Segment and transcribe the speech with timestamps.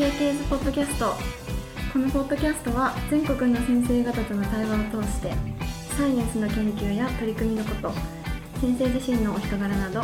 [0.00, 1.12] KK's ポッドキャスト。
[1.92, 5.30] このポッドキャストは全国の先生方との対話を通して
[5.94, 7.92] サイエンスの研究や取り組みのこと
[8.62, 10.00] 先生自身のお人柄など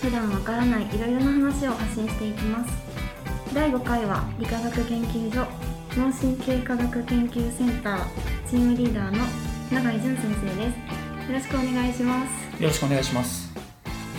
[0.00, 2.72] 普段わからないいろいろな話を発信していきます。
[3.52, 5.44] 第5回は理化学研究所
[5.96, 8.04] 脳神経科学研究センター
[8.48, 9.24] チームリーダーの
[9.72, 11.32] 永井淳先生です。
[11.32, 12.62] よろしくお願いします。
[12.62, 13.52] よろしくお願いします。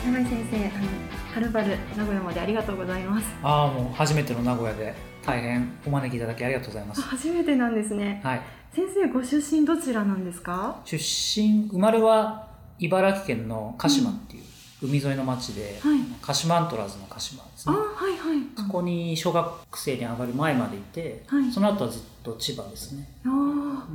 [0.06, 0.88] 永井先生あの
[1.36, 3.28] はるばる名古屋までありがとうございます。
[3.42, 7.02] ああもう初めての名古屋で大変お招きいただきありがとうございます。
[7.02, 8.22] 初めてなんですね。
[8.24, 8.42] はい。
[8.74, 10.82] 先生ご出身どちらなんですか？
[10.84, 12.48] 出身生まれは
[12.80, 14.44] 茨城県の鹿島っていう
[14.82, 16.00] 海沿いの町で、はい。
[16.22, 18.48] 鹿島アントラーズの鹿島ですあねはいはい。
[18.58, 21.52] そこに小学生に上がる前までいて、はい。
[21.52, 23.32] その後はずっと千葉ですね、あー。
[23.32, 23.36] う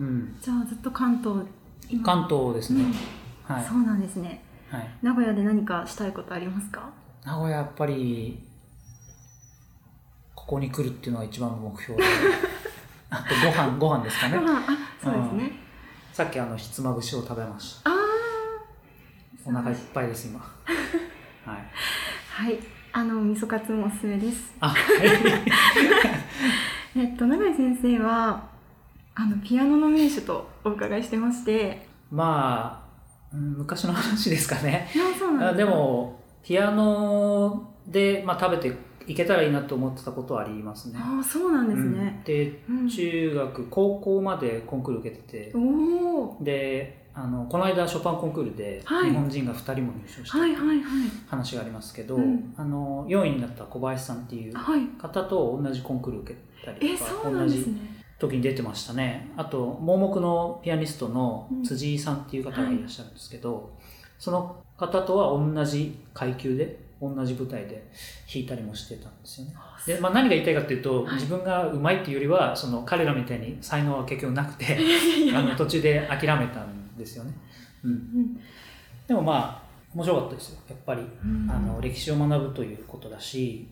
[0.03, 1.47] ん、じゃあずっと関東
[1.91, 2.05] 今。
[2.05, 2.85] 関東ですね、う
[3.53, 3.55] ん。
[3.55, 4.43] はい、そうなんですね。
[4.71, 6.91] はい、名古屋で何かしたいことありますか？
[7.25, 8.39] 名古屋やっぱり
[10.49, 12.09] ここに来るっていうのが一番の目標で。
[13.11, 14.39] あとご飯ご飯ですかね。
[14.39, 14.63] ご飯あ
[15.05, 15.53] そうですね。
[16.11, 17.91] さっきあのひつまぶしを食べました。
[17.91, 17.95] あ
[19.45, 20.41] お腹いっぱいです今。
[20.41, 20.49] はい。
[21.45, 21.51] あ
[22.45, 22.59] はい。
[22.93, 24.55] あの味噌カツもおすすめです。
[24.61, 24.73] あ
[26.97, 28.49] えっと永井先生は
[29.17, 31.87] あのピアノの名手とお伺いしてまして。
[32.11, 32.83] ま
[33.31, 34.89] あ、うん昔の話ですかね。
[35.59, 40.99] でもピアノで、まあ、食べていけたらいいなと思ってたことはありますね。
[41.01, 41.99] ああそうなんですうん。
[41.99, 42.89] ね、でうん。
[42.89, 45.55] 中学高校までコンクール受けてて。
[46.41, 49.11] であのこの間ショパンコンクールではい。
[49.11, 50.39] 日本人が2人も入賞した
[51.29, 52.55] 話がありますけど、うん。
[52.57, 54.87] あの4位になった小林さんっていうはい。
[55.01, 57.99] 方と同じコンクール受けたりえとかそうなんですね。
[58.19, 59.31] 時に出てましたね。
[59.37, 61.63] あと盲目のピアニストのうん。
[61.65, 63.73] 辻井さんっていう方がいらっしゃるんですけど、
[64.19, 67.89] その方とは同じ階級で同じ舞台で
[68.33, 69.55] 弾いたりもしてたんですよね。
[69.57, 71.15] あで、まあ、何が言いたいかっていうと、はい。
[71.15, 74.79] 自分がうまいっていうよりはその彼らみたいに才能は結局なくて
[75.35, 77.33] あの途中で諦めたんですよね、
[77.85, 78.41] うん、うん
[79.07, 79.63] でもまあ
[79.95, 80.61] 面白かったですよ。
[80.69, 81.51] やっぱりうん。
[81.51, 83.69] あの歴史を学ぶということだし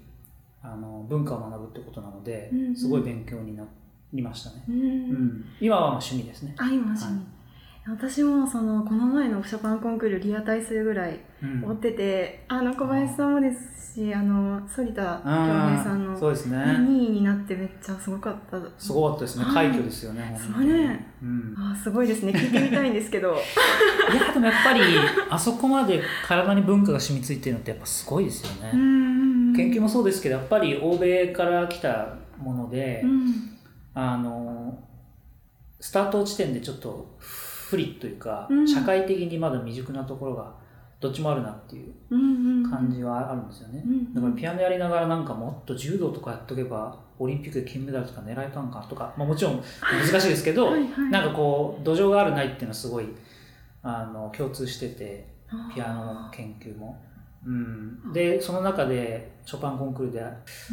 [0.62, 2.76] あの文化を学ぶってことなので、うんうん。
[2.76, 3.64] すごい勉強にな
[4.12, 5.24] りましたね、ううん。
[5.26, 7.20] ん、今はまあ趣味ですね、あ今趣味、
[7.88, 11.64] 私もそのこの前のショパンコンクールリアタイするぐらいうん。
[11.64, 16.56] 追ってて、あの小林さんもですしあの反田恭平さんのそうですね。
[16.56, 18.58] 2位になってめっちゃすごかった。
[18.78, 19.44] すごかったですね。
[19.44, 19.54] はい。
[19.54, 20.68] 快挙ですよね、本当に。
[20.68, 21.06] そうね。
[21.22, 22.32] うん、あすごいですね。
[22.32, 23.34] 聞いてみたいんですけど。
[24.12, 24.80] いやでもやっぱり
[25.30, 29.56] あそこまで体に文化が染みついてるのってやっぱすごいですよね、うんうんうん。
[29.56, 33.34] 研究もそうですけどやっぱり欧米から来たもので、うん。
[33.94, 34.78] あの
[35.80, 37.16] スタート地点でちょっと
[37.68, 38.68] 不利というか、うん。
[38.68, 40.54] 社会的にまだ未熟なところが
[41.00, 51.10] どっちもあるなっていううんうん感じはあるんですよね、うんだからピアノやりながらなんかもっと柔道とかやっとけばオリンピックで金メダルとか狙えたんかとか、まあ、もちろん難しいですけど、はいはい。
[51.10, 53.06] なんかこう土壌があるないっていうのはすごい
[53.82, 55.26] あの共通してて
[55.74, 57.02] ピアノの研究も。
[57.44, 60.20] うん、でその中でショパンコンクールで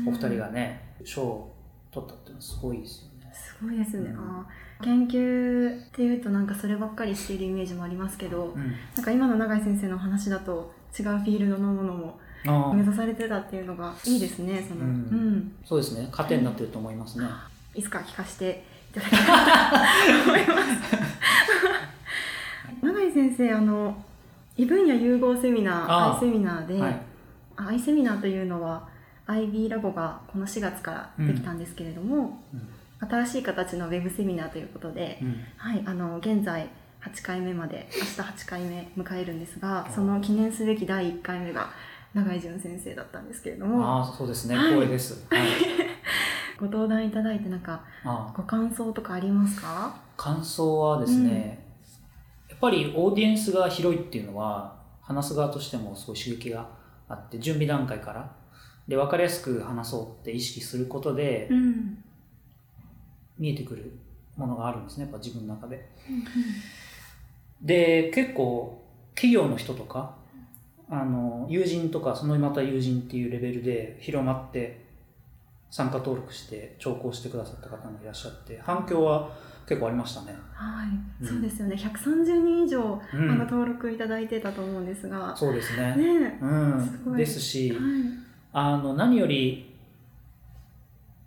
[0.08, 1.56] お二人がね賞を
[1.92, 3.32] 取ったっていうのはすごいですよね。
[3.32, 4.46] すごいですね、うん
[4.84, 8.74] 研究っていうとなんかそればっかりしているイメージもありますけど、うん。
[8.96, 12.20] なんか今の永井先生の話だと違うフィールドのものも
[12.74, 14.92] 目指されてたっていうのがいいですねその、ううん。
[15.38, 16.08] んそうですね。
[16.12, 17.26] 糧になってると思いますね。
[17.74, 20.94] いつか聞かせていただきたいと思います。
[22.86, 24.04] 永井先生あの
[24.58, 26.80] 異分野融合セミナーあー i セミナーで、
[27.56, 28.88] はい、セミナーというのは
[29.28, 32.70] IB ラボがこの4月からできたんですけれども、うん
[33.10, 35.44] 新しい形のウェブセミナーということで、うん。
[35.58, 36.70] はい、あの現在
[37.02, 39.94] 8回目まで明日8回目迎えるんですがー。
[39.94, 41.70] その記念すべき第1回目が
[42.14, 43.86] 永井淳先生だったんですけれども。
[43.86, 44.56] ああそうですね。
[44.56, 44.68] はい。
[44.70, 45.26] 光栄です。
[45.30, 45.48] はい、
[46.60, 47.82] ご登壇いただいてなんか
[48.36, 49.96] ご感想とかありますか？
[50.16, 51.66] 感想はですね、
[52.50, 56.68] やっぱりオーディエンスが広いっていうのは話す側としてもすごい刺激が
[57.10, 58.32] あって準備段階から
[58.88, 62.03] で分かりやすく話そうって意識することでうん
[63.44, 63.92] 見えてくる
[64.38, 65.86] ものがあるんですねやっぱ自分の中で。
[67.62, 68.82] で結構
[69.16, 70.16] 企業の人とか
[70.90, 74.86] あの友人とかそのまた友人っていうレベルで広まって
[75.70, 79.30] 参加登録して聴講してくださった方もいらっしゃって反響は
[79.68, 80.36] 結構ありましたね。
[80.54, 80.88] はい、
[81.22, 81.28] うん。
[81.28, 81.76] そうですよね。
[81.76, 83.32] 130人以上、うん。
[83.32, 85.36] あの登録いただいてたと思うんですが。
[85.36, 85.96] そうですね。
[85.96, 86.40] ね。
[86.42, 87.82] うん、ですしえ、はい。
[88.54, 89.73] あの何より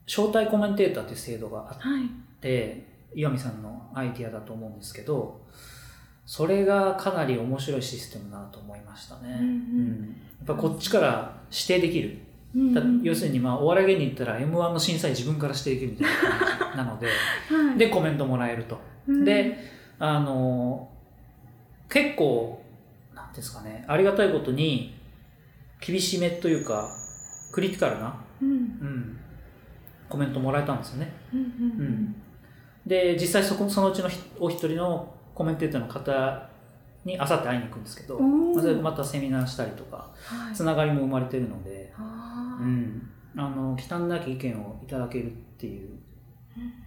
[0.07, 2.09] 招待コメンテーターっていう制度があっはい。
[2.41, 5.41] て岩見さんのアイディアだと思うんですけど
[6.27, 10.17] それがかなり面白いシステムだなと思いましたね、うんうん。
[10.39, 12.19] やっぱこっちから指定できる。
[12.55, 17.07] うんだ要するにまあお笑い芸人言ったら m 1の審査員自分からしていくみたいな感じなので
[17.51, 18.81] はい、でコメントもらえると。
[19.07, 19.25] うん。
[19.25, 19.59] で
[19.99, 20.91] あの
[21.89, 22.63] 結構
[23.15, 24.95] なんですかねありがたいことに
[25.81, 26.89] 厳しめというか
[27.53, 28.49] クリティカルな、うん。
[28.51, 29.19] うん、
[30.09, 31.13] コメントもらえたんですよね。
[31.33, 32.17] うんうん
[32.87, 36.49] で実際そこそのうちのひお一人のコメンテーターの方
[37.05, 40.55] にあさって会いに行くんですけど、またセミナーしたりとかはい。
[40.55, 45.99] つながりも生まれてるので、うん、あの忌憚なき意見をいただけるっていう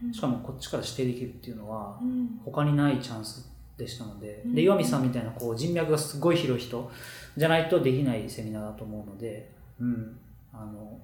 [0.04, 2.40] うんしかもこっちから指定できるっていうのはうん。
[2.46, 4.56] 他にないチャンスでしたのでうん。
[4.56, 6.90] で岩見さんみたいなこう人脈がすごい広い人
[7.36, 10.18] じゃないとできないセミナーだと思うので、うん、
[10.54, 10.98] あの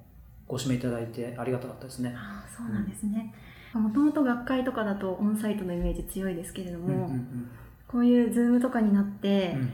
[0.47, 2.13] ご指名いただいてありがたかったですね。
[2.15, 3.33] あーそうなんですね。
[3.73, 7.09] もともと学会とかだとオンサイトのイメージ強いですけれどうんうんも、
[7.87, 9.71] こういう Zoom とかになって、うん。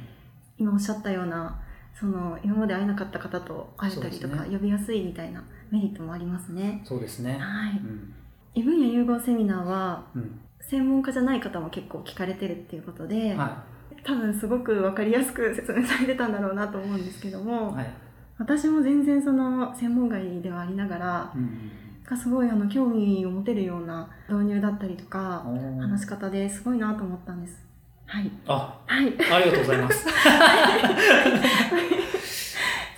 [0.58, 1.60] 今おっしゃったような
[2.00, 6.82] その今まで会えなかった方と会えたりとか、そうです呼びやすいみたいなメリットもありますね。
[6.86, 7.38] そうですね。
[7.40, 7.72] はい。
[7.74, 8.14] うん。
[8.54, 10.40] 異分野融合セミナーはうん。
[10.62, 13.64] 専門家じゃない方も結構聞かれてるっていうことで、は
[14.04, 17.94] 多分すごく分かりやすく説明されてたんだろうなと思うんですけどいも、はい
[18.42, 21.72] 私も全然その専門外ではありながら、うん
[22.12, 25.46] がすごいあの興味を持てるような導入だったりとか
[25.80, 27.64] 話し方ですごいなと思ったんです。
[28.06, 28.30] はい。
[28.48, 29.06] あはい。
[29.32, 30.06] ありがとうございます。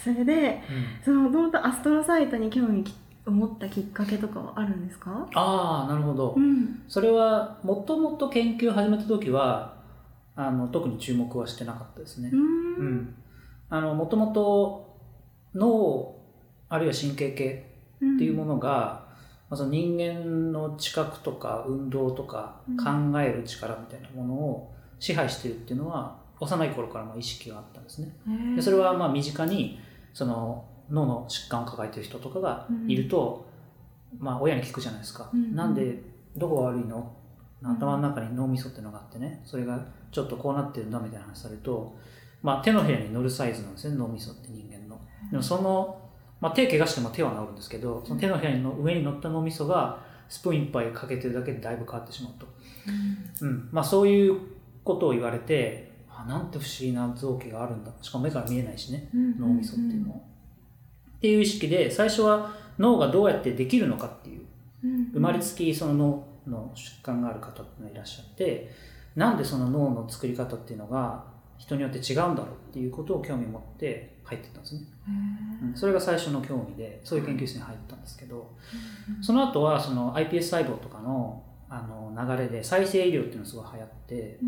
[0.04, 2.84] それで、うんそのもともとアストロサイトに興味
[3.28, 5.28] を持ったきっかけとかはあるんですか？
[5.36, 6.34] ああなるほど。
[6.36, 6.82] うん。
[6.88, 9.76] それはもともと研究を始めた時は
[10.36, 12.36] あの特に注目はしてなかったですねう。。
[12.36, 13.16] うんん、
[13.70, 14.83] あのもともと
[15.56, 16.16] 脳
[16.70, 17.74] あるいは神経系っ
[18.16, 19.06] っていうものが、ま
[19.52, 22.78] あ、その人間の知覚とか運動とかうん
[23.12, 28.14] 考える力みたいなものを支配しているっていうのは幼い頃からも意識があったんですね。
[28.28, 29.80] のでそれはまあ身近に
[30.14, 33.48] その脳の疾患を抱えている人とかがいると、
[34.20, 35.30] まあ親に聞くじゃないですか。
[35.34, 36.02] うんなんで
[36.36, 37.16] どこが悪いの？
[37.64, 39.80] 頭の中に脳みそっていうのがあってねそれが
[40.12, 41.98] ちょっとこうなってるんだみたいな話されると、
[42.42, 44.73] まあ、手のひらに乗るサイズなんですね脳みそって人間の。
[45.32, 46.00] でもその、
[46.42, 50.00] まあ、手怪我しても手は治るんですけどその手のの上に乗った脳みそが
[50.30, 52.48] スプーン一杯かけてるだけでだいぶ変わってしまうと、
[53.42, 53.70] うん。
[53.72, 54.40] まあ、そういう
[54.84, 57.92] ことを言われてあなんて不思議な臓器があるんだ。
[58.02, 60.24] しかも目から見えないしね脳みそっていうのを。
[61.18, 64.46] っていう意識で最初は脳がどうやってできるのかっていう
[65.14, 68.72] 生まれつきその脳の疾患がある方っていらっしゃって
[69.16, 71.24] なんでその脳の作り方っていうのが
[71.64, 78.52] 人によって違うんだろうっていうことを興味を持って入ってったんですね、うんそれが最初の興味でそういう研究室に入ったんですけど
[79.22, 84.40] その後はその iPS 細胞とかのあの流れで再生医療っていうのがすごい流行って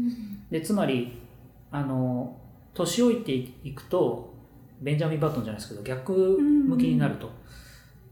[0.52, 1.20] でつまり
[1.72, 2.38] あの
[2.74, 4.36] 年老いていくと
[4.82, 7.32] ベンジャミン・バトンじゃないですけど逆向きになると、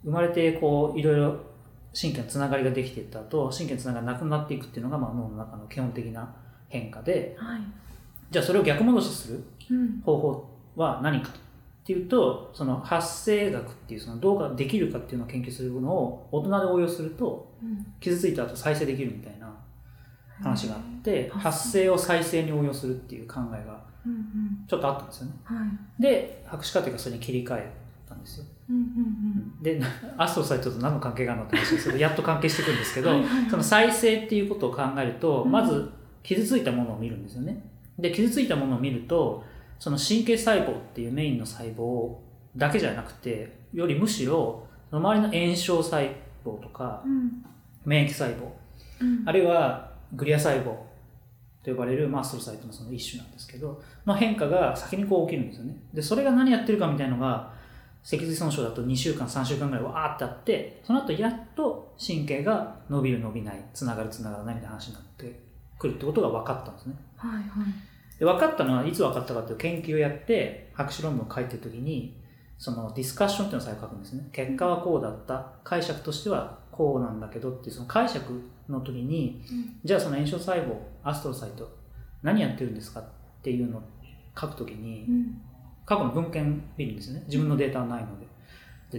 [0.04, 1.38] 生まれてこういろいろ
[1.94, 6.34] 神経のつながりができていった後神経のつながりがなくなっていくっていうのが、まあ、脳の中の基本的な
[6.70, 7.83] 変化ではい。
[8.34, 10.02] じゃあそれを逆戻しするうん。
[10.04, 11.40] 方法は何かと。
[11.40, 17.52] っていうとその発生学っていうそのどうができるかっていうのを研究するのを大人で応用すると
[18.00, 19.54] 傷ついた後再生できるみたいな
[20.42, 23.82] 話があってうん発生を再生に応用するっていう考えが
[24.66, 25.34] ちょっとあったんですよね。
[25.44, 26.02] はい。
[26.02, 27.70] で博士課程がそれに切り替え
[28.08, 28.46] たんですよ。
[29.62, 29.82] で
[30.18, 33.12] アストロサイトと何の関係があるのって話ですけどやっと関係してくるんですけど
[33.50, 35.52] その再生っていうことを考えるとうん。
[35.52, 35.92] まず
[36.24, 37.62] 傷ついたものを見るんですよね
[37.98, 39.44] で傷ついたものを見ると
[39.80, 42.16] その神経細胞っていうメインの細胞
[42.56, 47.46] だけじゃなくてよりむしろその周りの炎症細胞とかうん。
[47.86, 48.50] 免疫細胞
[49.02, 49.24] うん。
[49.28, 50.76] あるいはグリア細胞
[51.64, 55.76] と呼ばれる、まあ、アストロサイトのその一種なんですけどの変化が先にこう起きるんですよね。
[55.94, 57.54] でそれが何やってるかみたいのが
[58.04, 65.40] 脊髄損傷だと2週間3週間ぐらいわーってあってその後やっと神経が伸びる伸びないつながるつながらないみたいな話になって
[65.80, 66.96] くるってことが分かったんですね
[67.28, 68.20] はいはい。
[68.20, 72.16] で分かったのはいつ分かったかという研究をやって博士論文を書いてる時に
[72.58, 74.28] そのディスカッションっていうのを最後書くんですね。
[74.32, 75.52] 結果はこうだった。
[75.64, 79.42] 解釈としてはこうなんだけどっていうその解釈の時に
[79.84, 81.70] じゃあその炎症細胞アストロサイト
[82.22, 83.04] 何やってるんですかっ
[83.42, 83.82] ていうのを
[84.40, 85.42] 書くときにうん。
[85.86, 87.24] 過去の文献見るんですよね。
[87.26, 88.28] 自分のデータはないので。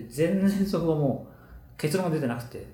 [0.01, 2.59] で全然そこがもう結論が出てなくて。
[2.59, 2.65] へっ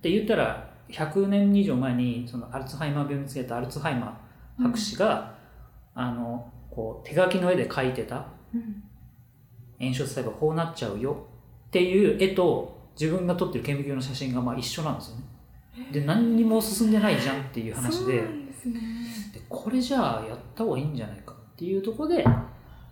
[0.00, 4.25] て言ったら100年以上前にそのアルツハイマー病を見つけたアルツハイマー
[4.58, 5.36] 博士が、
[5.94, 8.22] あのこう手書きの絵で描いてたー
[8.54, 8.82] うん
[9.78, 11.26] 炎症細胞こうなっちゃうよ
[11.68, 15.22] っていう絵と自分が撮ってる顕微鏡の写真がまあ一緒なんですよね。
[15.92, 18.80] で何にも進んでないじゃんっていう話でですね。
[19.34, 22.24] でこれじゃあやった方がいいんじゃないかっていうところで、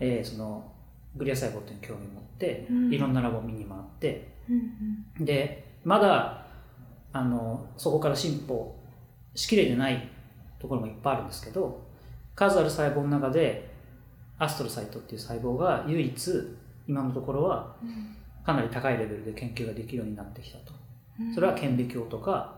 [0.01, 0.71] えーその
[1.17, 2.93] グリア細胞っていうのに興味を持って、うん。
[2.93, 5.25] いろんなラボを見に回ってうん。
[5.25, 6.47] でまだ
[7.13, 8.77] あのそこから進歩
[9.35, 10.09] しきれてない
[10.65, 11.83] ところもいっぱいあるんですけど
[12.35, 13.73] 数ある細胞の中で
[14.39, 16.57] アストロサイトっていう細胞が唯一
[16.89, 20.75] 今のところはうんかなり高いレベルで研究ができるようになってきたと。
[21.19, 21.35] うん。
[21.35, 22.55] それは顕微鏡とか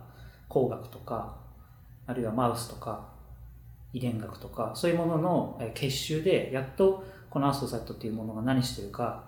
[0.48, 1.36] 工学とか
[2.06, 3.08] あるいはマウスとか
[3.92, 9.24] 遺伝学とかそういうもののえー結集でやっとこのアストロサイトっていうものが何してるか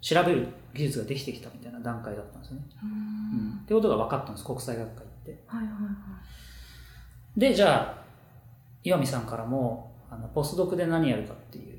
[0.00, 2.62] 調べる技術ができてきたみたいな段階だったんですよね。
[2.80, 2.90] うん。
[2.90, 3.60] うん。
[3.62, 5.42] ってことが分かったんです国際学会行って。
[5.48, 5.78] はいはいは
[7.36, 7.40] い。
[7.40, 8.07] でじゃあ
[8.88, 11.78] 岩見さんからもあのポスドクで何やるかっていう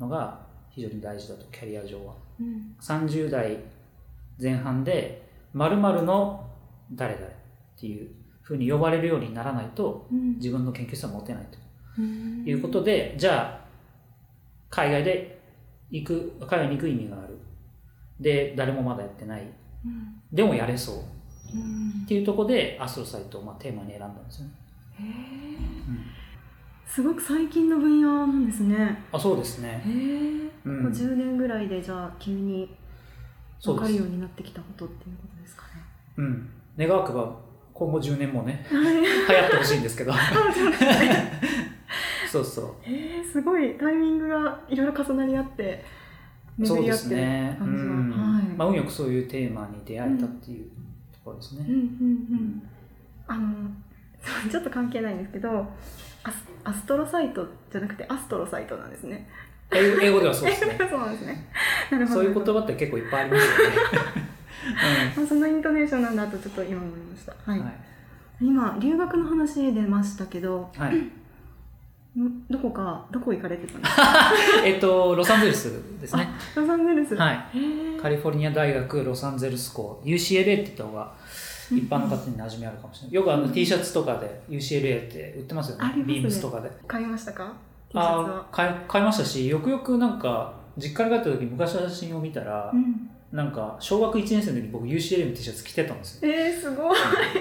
[0.00, 0.40] のが
[0.70, 2.14] 非常に大事だとキャリア上は。
[2.40, 2.74] うん。
[2.80, 3.58] 30代
[4.40, 6.48] 前半で〇〇の
[6.92, 7.30] 誰々っ
[7.78, 8.10] ていう
[8.42, 10.36] ふうに呼ばれるようにならないとうん。
[10.36, 11.58] 自分の研究室は持てないと。
[11.98, 12.44] うん。
[12.44, 13.66] いうことで、じゃあ
[14.70, 15.40] 海外で
[15.90, 17.38] 行く海外に行く意味がある。
[18.18, 19.42] で誰もまだやってない。
[19.42, 20.20] うん。
[20.32, 20.96] でもやれそう。
[21.54, 22.02] うん。
[22.04, 24.52] っていうところでアストロサイトをまあテーマに選んだんですよね、
[24.98, 26.09] へえうん
[26.92, 29.04] すごく最近の分野なんですね。
[29.12, 29.80] あそうですね。
[29.86, 29.92] へえ、
[30.64, 30.82] うん。
[30.82, 32.68] もう10年ぐらいでじゃあ急に
[33.62, 35.70] 分かるようになってきたことっていうことですかね。
[36.16, 36.50] うん。
[36.76, 37.32] 願わくば
[37.72, 38.94] 今後10年もね はい。
[38.96, 39.12] 流行
[39.46, 40.12] ってほしいんですけど。
[42.28, 45.84] そうそうえー、すごいタイミングがいろいろ重なり合って
[46.58, 47.10] 巡り合ってる。
[47.56, 48.10] 感じが、うん。
[48.10, 50.64] はい、まあ、運よくそういうテーマに出会えたっていう
[51.12, 51.64] ところですね。
[51.68, 51.78] うんうん。
[51.78, 52.62] うん。
[53.28, 53.70] あの
[54.50, 55.68] ちょっと関係ないんですけど
[56.64, 59.28] アストロサイトじゃなくてアストロサイトなんですね
[59.72, 60.76] 英語ではそうですね。
[60.90, 61.48] そうなんですね
[61.90, 63.74] なるほどそういう言葉って結構いっぱいありますよね。
[65.22, 67.74] あそのイントネーションなんだとちょっと今思いました、はいうんはい。
[68.40, 70.96] 今留学の話出ましたけどはい。
[70.96, 71.10] ん
[72.50, 74.02] どこかどこ行かれてたんですか？
[74.66, 76.28] えっと、ロサンゼルスですね。
[76.56, 77.38] ロサンゼルスはい。
[78.02, 81.12] カリフォルニア大学ロサンゼルス校 UCLA って言った方が
[81.70, 83.14] 一般の方に馴染みあるかもしれない。
[83.14, 85.96] よくあの T シャツとかで UCLA って売ってますよね。
[85.96, 86.70] ねビームスとかで。
[86.86, 87.52] 買いましたか？
[87.94, 96.32] あ買い買いましたし、よくよくなんか実家に帰った時に昔の写真を見たら、うんなんか小学1年生の時に僕 UCLA の T シャツ着てたんですよ。
[96.32, 96.98] えー、すごい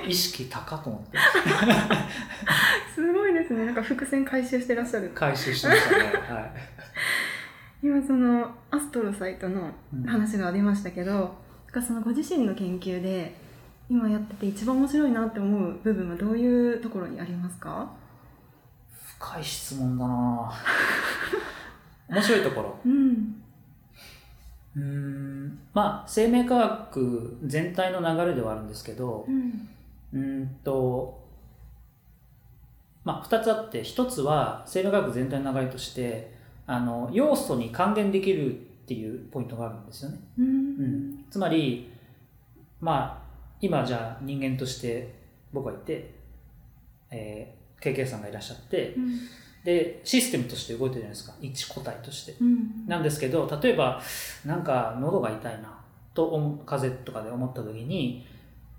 [0.08, 1.18] 意識高と思って
[2.94, 6.04] すごいですねなんか伏線回収してらっしゃる回収してましたね。
[6.30, 6.52] はい。
[7.82, 11.30] 今そのアストロサイトのうん話が出ましたけど、なん
[11.72, 13.34] かそのご自身の研究で
[13.90, 17.92] 今やってて一番面白いなって思う部分はどういうところにありますか？
[19.20, 20.52] 深い質問だな
[22.10, 22.76] 面白いところ？
[22.86, 23.36] うん
[24.76, 25.60] うーん。
[25.74, 29.68] まあ、生命科学全体の流れではあるんですけどう、ん
[30.14, 31.28] うーんと、
[33.04, 36.36] まあ、二つあって、一つは生命科学全体の流れとして、
[36.68, 40.20] あの、要素に還元できるっていうポイントがあるんですよね。
[40.38, 41.92] うんうん、つまり、
[42.80, 43.29] まあ、
[43.62, 45.14] 今じゃあ人間として
[45.52, 46.14] 僕がいて、
[47.12, 49.20] えー、KK さんがいらっしゃって、うん
[49.64, 51.34] で、システムとして動いてるじゃないですか。
[51.42, 52.36] 一個体として。
[52.40, 54.02] うんなんですけど、例えば、
[54.46, 55.78] なんか喉が痛いな、
[56.14, 58.26] と風邪とかで思った時に、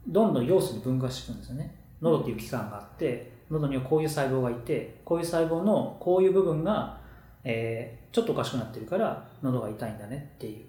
[0.08, 1.74] どんどん要素に分化していくんですよね。
[2.00, 6.98] 喉っていう器官があって、喉にはこういう細胞がいて、こういう細胞のこういう部分が、
[7.44, 10.64] えーちょっとおかしくなってるから、喉が痛いんだねっていう。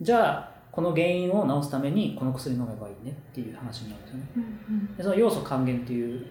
[0.00, 4.26] じゃあ、この原因を治すためにこの薬飲めばいいねっていう話になるんですよね。
[4.68, 6.26] うんでその要素還元っていう、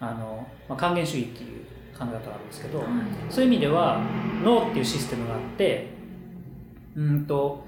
[0.00, 1.64] あの、まあ、還元主義っていう
[1.96, 2.88] 考え方があるんですけど、はい
[3.30, 4.00] そういう意味では
[4.42, 5.90] 脳っていうシステムがあって
[6.96, 7.64] うんと、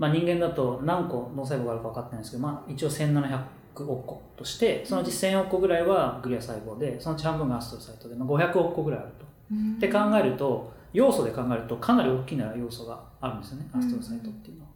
[0.00, 3.40] まあ、人間だと何個脳細胞があるか分かってないんですけど、まあ、一応1700
[3.76, 9.26] 億個としてそのうち1000億個ぐらいはグリア細胞でそのうち半分がアストロサイトで、まあ、500億個ぐらいあると。
[9.52, 14.69] うんって考えると要素で考えるとかなり大きな要素があるんですよねアストロサイトっていうのは。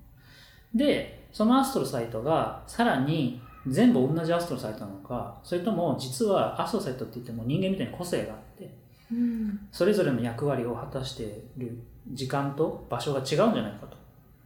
[0.75, 8.75] でそのアストロサイトがさらに全部同じアストロサイトなのかそれとも実はアストロサイトって言っても人間みたいに個性があって
[9.13, 9.69] うん。
[9.73, 11.79] それぞれの役割を果たしている
[12.13, 13.97] 時間と場所が違うんじゃないかと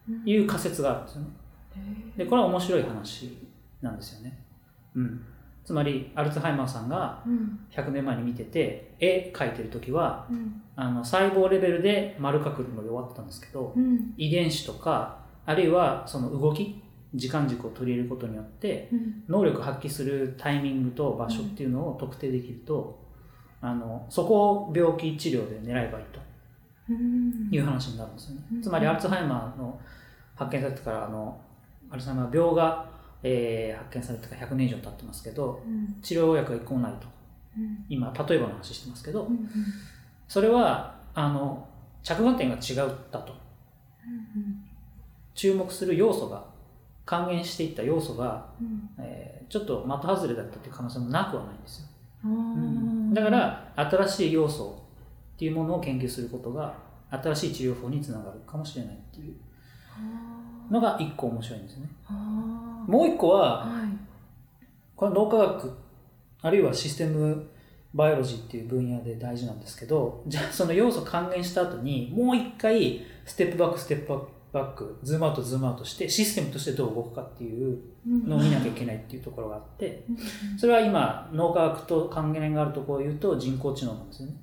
[0.08, 0.22] うん。
[0.24, 1.28] いう仮説があるんですよね。
[2.16, 3.38] へでこれは面白い話
[3.82, 4.44] なんですよね。
[4.94, 5.24] うん、
[5.64, 7.60] つまりアルツハイマーさんがーうん。
[7.70, 10.62] 100年前に見てて絵描いてる時はうん。
[10.76, 14.14] あの細胞レベルで丸描くので終わってたんですけどうん。
[14.16, 15.17] 遺伝子とか
[15.48, 16.82] あるいはその動き
[17.14, 19.24] 時間軸を取り入れることによってうん。
[19.28, 22.98] 能力を発揮するタイミングと場所っていうのを特定できると、
[23.62, 26.20] あのそこを病気治療で狙えばいいと
[26.90, 27.48] うん。
[27.50, 28.42] いう話になるんですよね。
[28.52, 28.62] うん。
[28.62, 29.80] つまりアルツハイマーの
[30.36, 31.40] 発見されてからあの
[31.90, 32.90] アルツハイマー病が、
[33.22, 35.96] えー発見されてから100年以上経ってますけどうん。
[36.02, 37.06] 治療薬が一個もないと。
[37.56, 37.84] うん。
[37.88, 39.48] 今例えばの話してますけど、うん
[40.28, 41.66] それはあの
[42.02, 43.32] 着眼点が違ったと
[45.38, 46.44] 注目する要素が
[47.06, 48.90] 還元していった要素が、うん。
[48.98, 51.86] えーちょっと的外れだったっていう可能性もなくはないんですよ、
[52.24, 53.14] あー。
[53.14, 54.78] だから新しい要素
[55.36, 56.74] っていうものを研究することが
[57.10, 59.34] 新しい治療法につながるかもしれないっていう
[59.96, 61.88] あのが一個面白いんですよね。
[62.86, 63.88] もう一個ははい。
[64.94, 65.78] これは脳科学
[66.42, 67.48] あるいは system
[67.94, 74.37] biology っていう分野で大事なんですけどじゃあその要素還元した後にもう一回 step back step back
[75.02, 80.04] zoom out zoom out してシステムとしてどう動くかっていうのを見なきゃいけないっていうところがあって
[80.58, 84.34] それは今脳科学と関連があるところを言うと人工知能なんですよね。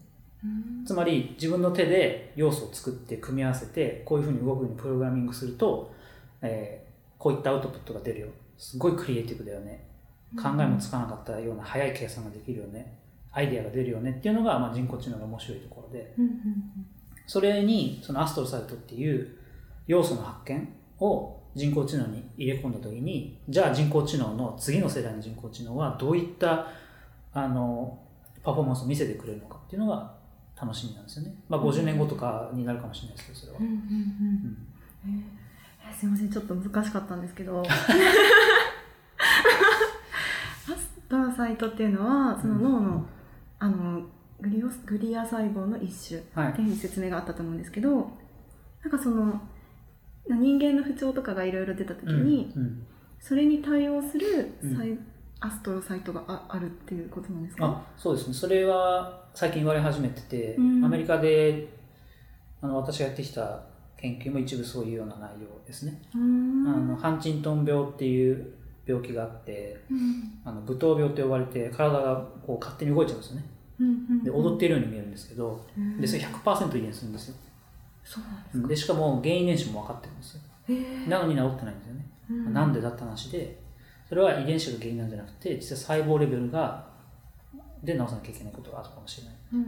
[0.85, 5.91] つまり自分の手で要素を作って組み合わせてこういうふうに動くようにプログラミングすると、
[6.41, 6.85] えー
[7.25, 8.27] こういったアウトプットが出るよ。
[8.55, 9.83] すごいクリエイティブだよね。
[10.37, 12.99] 考えもつかなかったような早い計算ができるよね。
[13.31, 14.11] アイデアが出るよね。
[14.11, 16.13] っていうのが、まあ、人工知能の面白いところで。
[17.25, 19.35] それにそのアストロサイトっていう
[19.87, 20.67] 要素の発見
[20.99, 26.67] を人工知能に入れ込んだ時にじゃあ人工知能の次の世代の人工知能はどういった
[27.33, 27.99] あの
[28.43, 30.13] パフォーマンスを見せてくれるのかっていうのが
[30.59, 33.65] 楽しみなんですよね、まあ、50年後とかになるかもしれないですけどそれは、うん。
[33.65, 34.57] うんうんうん
[35.05, 35.45] えー
[35.93, 36.29] すいません。
[36.29, 37.63] ちょっと難しかったんですけど。
[37.63, 37.65] ア
[40.75, 43.05] ストラサイトっていうのはその脳の,、
[43.59, 44.01] あの
[44.41, 46.53] グリオスグリア細胞の一種はい。
[46.53, 48.11] っていう説明があったと思うんですけど
[48.83, 49.39] なんかその
[50.29, 52.87] 人間の不調とかがいろいろ出た時に、うんうん。
[53.19, 54.75] それに対応するうん。
[54.77, 54.97] サイ、
[55.39, 57.65] アストロサイトがああるっていうことなんですか？
[57.65, 58.33] あそうですね。
[58.33, 60.85] それは最近言われ始めてて、うん。
[60.85, 61.67] アメリカで
[62.61, 63.61] あの私がやってきた
[63.97, 68.53] 研究も一部そういうような内容ですね、あのハンチントン病っていう
[68.85, 70.39] 病気があってうん。
[70.43, 73.45] あの舞踏病と呼ばれて体がこう勝手に動いちゃうんですよね。
[73.79, 75.99] うんうんで踊っているように見えるんですけどうん。
[75.99, 77.35] でそれ100%遺伝するんですよ
[78.05, 78.67] そうなんですか？
[78.69, 80.41] でしかも原因遺伝子も分かってるんですよ。
[81.09, 82.53] なのに治ってないんですよね、うん。
[82.53, 83.59] なんでだった話で
[84.07, 86.87] それは遺伝子が原因なんじゃなくて実は細胞レベルが
[87.83, 89.35] で治さなきゃいけないことがあるかもしれない。
[89.53, 89.67] うんうん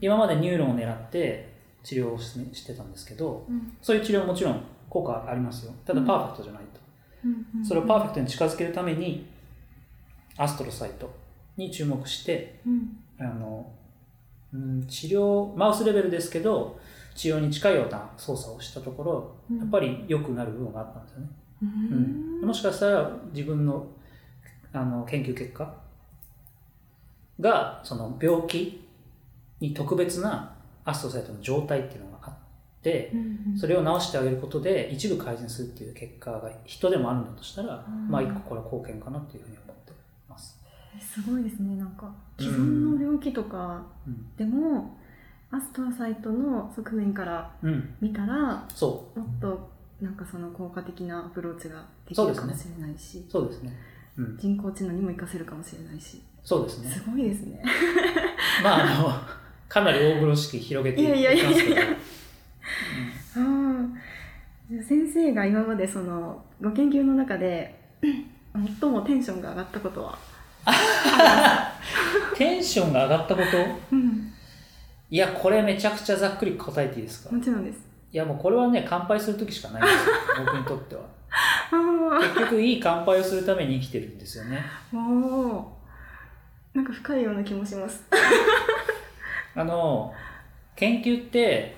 [0.00, 3.76] 今までニューロンを狙って治療をししてたんですけどうん。
[3.82, 5.72] そういう治療ももちろん効果ありますよ。
[5.84, 6.80] ただパーフェクトじゃないと、
[7.24, 7.66] うんうん。
[7.66, 9.26] それをパーフェクトに近づけるために
[10.36, 11.10] アストロサイト
[11.56, 12.98] に注目してうん。
[13.18, 13.70] あの、
[14.54, 16.78] うん、治療マウスレベルですけど
[17.16, 19.58] 治療に近いような操作をしたところうん。
[19.58, 21.28] やっぱり良くなる部分があったんですよね、
[21.62, 22.40] ううん。
[22.42, 22.46] ん。
[22.46, 23.86] もしかしたら自分の
[24.72, 25.74] あの研究結果
[27.40, 28.86] がその病気
[29.60, 32.34] に特別なアストロサイトの状態っていうのがあっ
[32.82, 39.92] てうんそれを治してあげることで一部改善するっていう結果が人でもあるんだとしたら、うんまあ一個これは貢献かなっていうふうに思って
[40.28, 40.58] ます。
[41.00, 41.76] すごいですね。
[41.76, 42.58] なんかうん既存
[42.96, 44.36] の病気とかうん。
[44.36, 44.96] でも、
[45.50, 53.72] アストロサイトの側面からうん、見たらそもっとなんかその効果的なアプローチができるかもしれないし、う、そうですね。
[54.18, 56.20] うん、人工知能にも活かせるかもしれないし。
[56.44, 56.90] そうですね。
[56.90, 57.62] すごいですね。
[58.62, 59.10] まあ、あの、
[59.68, 61.50] かなり大風呂敷広げていいやいやいや。
[61.50, 61.86] ますけど、ああ
[64.70, 67.74] じゃあ先生が今までそのご研究の中で
[68.80, 70.18] 最もテンションが上がったことは、
[72.34, 73.58] テンションが上がったこと？
[73.92, 74.32] うん、
[75.10, 77.34] いや、これめちゃくちゃざっくり答えていいですか？
[77.34, 77.78] もちろんです。
[78.12, 80.14] いや、もうこれはね、乾杯するときしかないんですよ、
[80.46, 81.02] 僕にとっては。
[81.72, 84.64] あ結局、いい乾杯をするために生きてるんですよね。
[84.92, 85.76] あおー
[86.76, 88.04] なんか深いような気もします。
[89.54, 90.12] あの、
[90.74, 91.74] 研究って、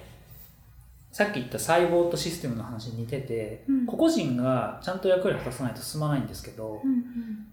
[1.13, 3.87] さっき言った細胞とシステムの話に似てて、うん。
[3.87, 7.47] 個々人がちゃんと役割を果たさないと進まないんですけど、うん。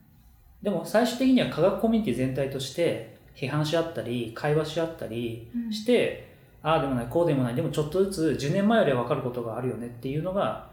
[0.61, 10.69] でも最終的には科学コミュニティ全体として批判し合ったり、会話し合ったりうんして、ああでもない、こうでもない、でもちょっとずつ10年前よりは分かることがあるよねっていうのが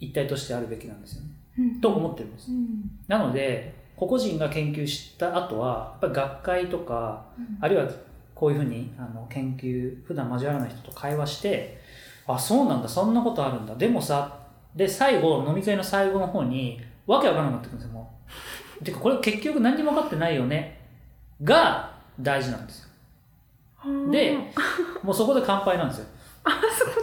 [0.00, 1.28] 一体としてあるべきなんですよね。
[1.58, 2.54] うんと思ってるんですう。
[2.54, 7.88] んなので、個々人が研究した後は、やっぱり学会とか、うんあるいは
[8.34, 11.80] こういうふうにあの研究、普段交わらない人と会話して、
[12.26, 13.74] あ、そうなんだ、そんなことあるんだ。
[13.74, 14.38] でもさ、
[14.76, 18.12] で、最後、飲み会の最後の方に、わけわからなくなってくるんですよ、も
[18.80, 18.84] う。
[18.84, 20.77] てか、これ結局何にも分かってないよね、
[21.42, 22.88] が大事なんですよ。
[24.10, 24.36] で、
[25.02, 26.06] もうそこで乾杯なんですよ。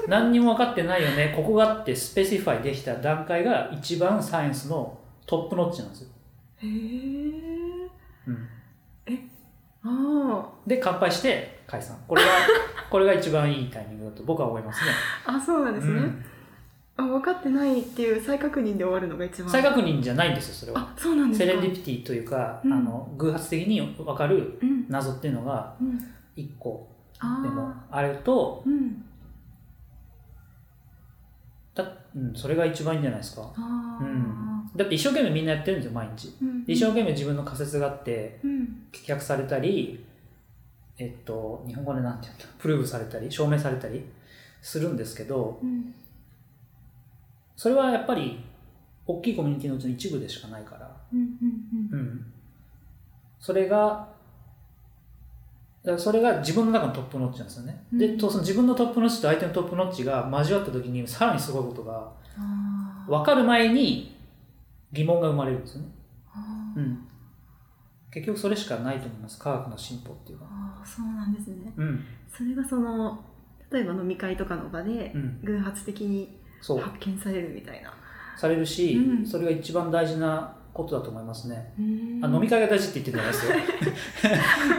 [0.07, 6.09] 何にも分かってないよね、ここがあってスペシファイできた段階が一番サイエンスのトップノッチなんですよ。
[6.57, 6.69] へえ
[8.27, 8.49] うん、
[9.83, 11.97] あで、乾杯して解散。
[12.07, 12.29] これが、
[12.89, 14.91] これが一番いいタイミングだと僕は思いますね。
[15.25, 16.25] ああそうなんですね、うん
[16.97, 19.51] あ分かってないっていう再確認で終わるのが一番。
[19.51, 20.79] 再確認じゃないんですよ、それは。
[20.79, 21.45] あそうなんですか。
[21.45, 22.73] セレンディピティというか、うん。
[22.73, 24.85] あの偶発的に分かるうん。
[24.87, 25.99] 謎っていうのがうん。
[26.35, 26.87] 一個
[27.19, 29.05] あでもあると、ーうん。
[31.73, 33.51] だうん、それが一番いいんじゃないですか。
[33.99, 34.69] うん。
[34.73, 36.33] だって一生懸命みんなやってるんですよ、毎日。
[36.65, 38.87] 一生懸命自分の仮説があって、うん。
[38.93, 40.05] 棄却されたり、
[40.97, 44.05] えっと、日本語でなんて言うんだプルーブされたり、証明されたり
[44.61, 45.93] するんですけど、うん
[47.55, 48.43] それはやっぱり、
[49.07, 52.33] 大きいコミュニティのうちの一部でしかないから、うんうんうん。
[53.39, 54.09] それが、
[55.83, 57.85] だからそれが自分の中のトップノッチなんですよね。
[57.93, 62.11] で、うんとその自分のトップノッチと相手のトップノッチが交わった時に、さらにすごいことが、
[63.07, 64.17] 分かる前に
[64.91, 65.87] 疑問が生まれるんですよね。
[66.75, 67.07] うん。
[68.11, 69.37] 結局それしかないと思います。
[69.37, 70.81] 科学の進歩っていうのは。
[70.85, 72.05] そうなんですねうん。
[72.29, 73.23] それがその
[73.71, 75.39] 例えば飲み会とかの場でうん。
[75.43, 76.79] 偶発的にそう。
[76.79, 77.93] 発見されるみたいな
[78.35, 81.73] されるし、うんそれが一番大事なことだと思いますね。
[81.79, 83.53] うんあ飲み会が大事って言ってるんですよ。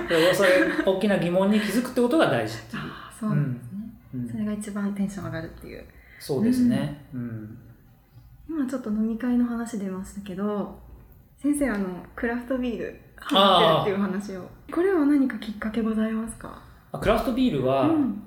[0.09, 0.51] で それ
[0.85, 2.83] 大きな疑問に気づくってことが大事っていう。
[3.19, 3.79] そうなんですね、
[4.15, 5.85] うんそれが一番テンション上がるっていう
[6.19, 7.05] そうですね。
[7.15, 7.59] うん。
[8.49, 10.79] 今ちょっと飲み会の話出ましたけど
[11.39, 16.63] 先生あのクラフトビールあーハマってるっていう話をこれは何かきっかけございますか？
[16.93, 18.23] あクラフトビールは、うん、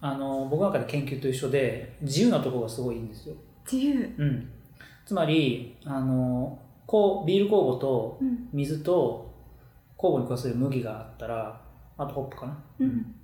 [0.00, 3.34] あの僕の中で研究と一緒で自由なところがすごいいいんですよ。
[3.70, 4.50] 自由、うん。
[5.04, 8.48] つまり、あの、こう、ビール酵母とうん。
[8.52, 9.34] 水と
[9.96, 11.60] 酵母に加する麦があったら、
[11.96, 12.58] あとホップかな。
[12.80, 13.14] うん。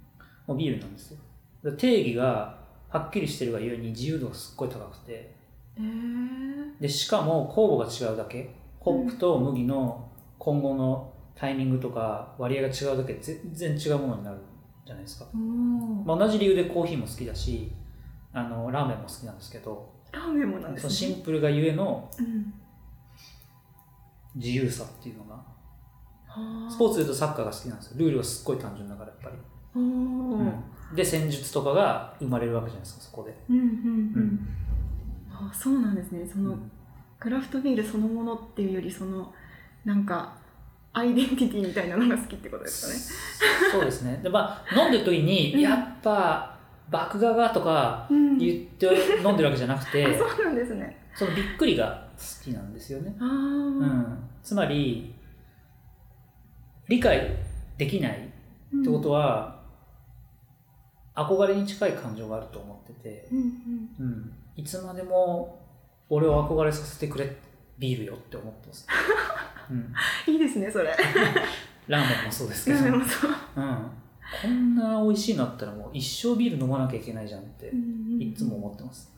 [0.46, 1.18] もうビールなんですよ。
[1.62, 2.58] で定義が
[2.90, 5.34] はっきりしてるがゆえに自由度がすっごい高くて、へ
[5.78, 5.82] え
[6.80, 14.38] で、しかも酵母が違うだけ、ホップと麦の今後のタイミングとか割合が違うだけで全然違うものになる
[14.84, 15.26] じゃないですか。
[15.32, 17.72] まあ、同じ理由でコーヒーも好きだし、
[18.32, 20.90] あの、ラーメンも好きなんですけど、ラーメンもなんですね。
[20.92, 22.52] シンプルがゆえのうん。
[24.34, 25.44] 自由さっていうのが、は
[26.68, 26.70] あ。
[26.70, 27.92] スポーツで言うとサッカーが好きなんですよ。
[27.98, 29.36] ルールがすっごい単純だから、やっぱり。
[29.76, 30.64] うん。
[30.94, 33.36] で、戦術とかが生まれるわけじゃないですか、そこで。
[33.48, 33.68] うんうんう
[34.20, 34.48] ん。
[35.30, 36.26] あそうなんですね。
[36.26, 36.70] その、うん。
[37.18, 39.32] クラフトビールそのものっていうよりその
[39.84, 40.36] なんか
[40.96, 44.20] アイデンティティみたいなのが好きってことですかねそうですね。
[44.22, 46.56] で、まあ、飲んでる時に、うんやっぱ、
[46.90, 48.86] 麦芽がとかうん言って
[49.24, 53.16] 飲んでるわけじゃなくて、あ そうなんですねそのびっくりが好きなんですよね。
[53.18, 54.18] うん。
[54.42, 55.14] つまり、
[56.88, 57.36] 理解
[57.76, 58.30] できない
[58.72, 59.62] うんってことは、
[61.16, 64.32] 憧れに近い感情があると思ってて、うんうんうん。
[64.56, 65.60] いつまでも
[66.08, 67.36] 俺を憧れさせてくれ、
[67.78, 68.86] ビールよって思ってます。
[69.70, 69.94] うん。
[70.32, 70.94] いいですねそれ
[71.86, 72.78] ラーメンもそうですけど。
[72.78, 73.90] ラーメンもそううん。
[74.42, 77.72] こんな美味しいのあったらもう一生ビール飲まなきゃいけないじゃんって
[78.18, 79.12] いつも思ってます。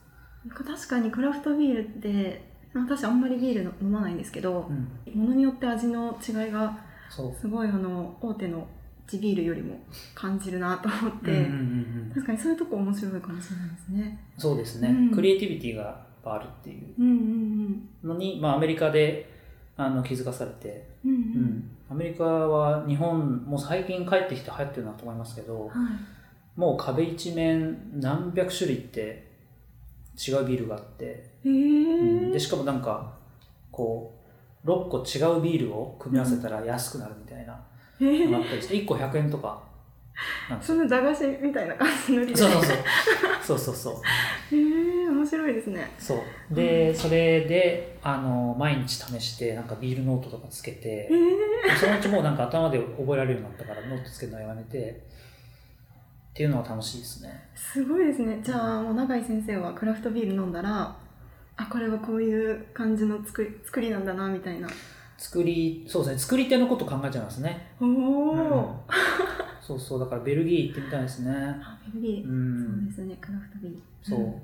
[0.49, 5.21] 確かにクラフトビールって私あんまりビールの飲まないんですけどうん。
[5.21, 6.87] ものによって味の違いが。
[7.09, 8.67] すごいあの大手の
[9.07, 9.79] 地ビールよりも
[10.15, 14.19] 感じるなと思って、うんうんうんうん、確かにそういうとこ面白いかもしれないですね。
[14.37, 19.36] そうですね、うんクリエイティビティがあるっていううんうんのに、まあ、アメリカで
[19.77, 21.11] あの気づかされて、うん。
[21.11, 21.19] うん。
[21.19, 21.25] ううん。
[21.45, 26.59] ん、アメリカは日本もう最近帰ってきて流行ってるなと思いますけどはい。
[26.59, 29.27] もう壁一面何百種類って
[30.17, 32.33] 違うビールがあって、へえうん。
[32.33, 33.13] でしかもなんか
[33.71, 34.15] こ
[34.65, 37.61] う6個違うビールを組み合わせたら安くなるみたいな
[38.01, 39.63] へのがあえったりして1個100円とか。
[40.49, 42.77] なんですよその駄菓子みたいな感じのリそうそうそう。
[43.43, 44.57] そうそうそう。
[44.57, 45.91] へえ面白いですね。
[45.99, 46.15] そ
[46.51, 46.55] う。
[46.55, 51.09] でそれであの毎日試してなんかビールノートとかつけて
[51.81, 55.03] そのうちもうなんか頭で覚えられるようになったからノートつけるのはやめて
[56.31, 57.49] っていうのは楽しいですね。
[57.55, 58.41] すごいですね。
[58.43, 60.97] じゃあもう永井先生はクラフトビール飲んだら
[61.57, 64.69] あこれはこういう感じの作り作りなんだなみたいな。
[65.19, 66.19] 作りそうですね。
[66.19, 67.73] 作り手のこと考えちゃいますね。
[67.81, 68.67] おお、うん
[69.67, 70.01] そうそう。
[70.01, 71.33] だからベルギー行ってみたいですね。
[71.33, 72.93] あベルギー、うん。
[72.95, 73.17] そうですね。
[73.21, 73.83] クラフトビール。
[74.03, 74.35] そう、ん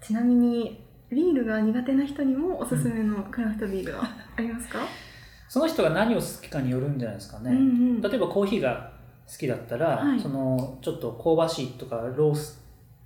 [0.00, 4.02] ちなみにビールが苦手な人にもおすすめのクラフトビールは
[4.36, 4.80] ありますか？
[5.48, 7.60] その人が何を好きかによるんじゃないですかね、うんう
[7.98, 8.00] ん。
[8.00, 8.92] 例えばコーヒーが
[9.30, 12.60] 好きだったら、はいそのちょっと香ばしいとかロース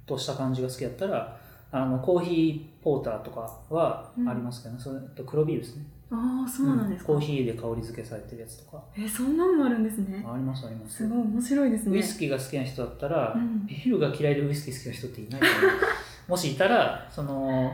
[0.06, 1.36] トした感じが好きだったら
[1.70, 7.12] あのコーヒーポーターとかはありますけどね、それと黒ビールですねああそうなんですか。
[7.12, 10.24] コーヒーで香り付けされてるやつとかえそんなのもあるんですね。
[10.26, 11.96] ありますありますすごい面白いですね。
[11.96, 15.70] ウイスキーが好きな人だったら、うんビールが嫌いでウイスキー好きな人っていないと思う
[16.30, 17.72] もしいたらその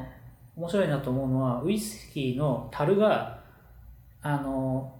[0.56, 3.40] 面白いなと思うのはウイスキーの樽が
[4.22, 4.94] あの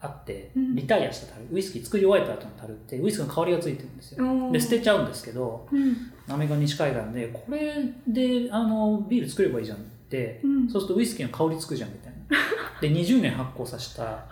[0.00, 0.74] あってうん。
[0.74, 4.50] リタイアした樽、ウイスキー作り終えた後の樽ってウイスキーの香りがついてるんですよ。
[4.50, 5.94] で捨てちゃうんですけどうん。
[6.26, 7.74] アメリカ西海岸でこれ
[8.08, 10.70] であのビール作ればいいじゃんって、うん。
[10.70, 12.18] そうするとウイスキーの香りつくじゃんみたいな。
[12.80, 14.24] で20年発酵させた、は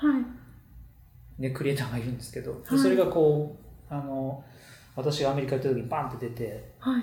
[1.38, 1.42] い。
[1.42, 2.78] ね、クリエイターがいるんですけど、ではい。
[2.78, 3.58] それがこ
[3.90, 4.42] うあの
[4.96, 7.02] 私がアメリカ行った時にバンって出てはい。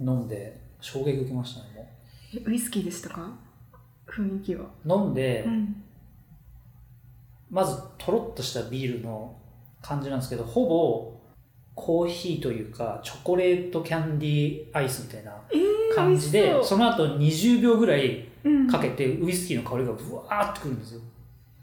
[0.00, 1.88] 飲んで衝撃受けましたねも
[2.34, 3.30] えウイスキーでしたか？
[4.06, 4.66] 雰囲気は。
[4.84, 5.82] う飲んで、うん。
[7.50, 9.34] まずとろっとしたビールの
[9.80, 11.18] 感じなんですけどほぼ
[11.74, 18.26] コーヒーというかチョコレートキャンディーアイスみたいなえー、感じで、美味しその後20秒ぐらい
[18.70, 21.00] かけてウイスキーの香りがブワーってくるんですよ。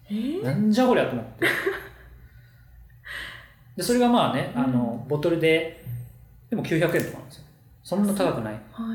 [0.09, 0.43] えー？
[0.43, 1.47] なんじゃこりゃと思って。
[3.77, 5.83] でそれがまあね、あのボトルで
[6.49, 7.43] でも900円とかなんですよ。
[7.83, 8.53] そんな高くない。
[8.71, 8.94] は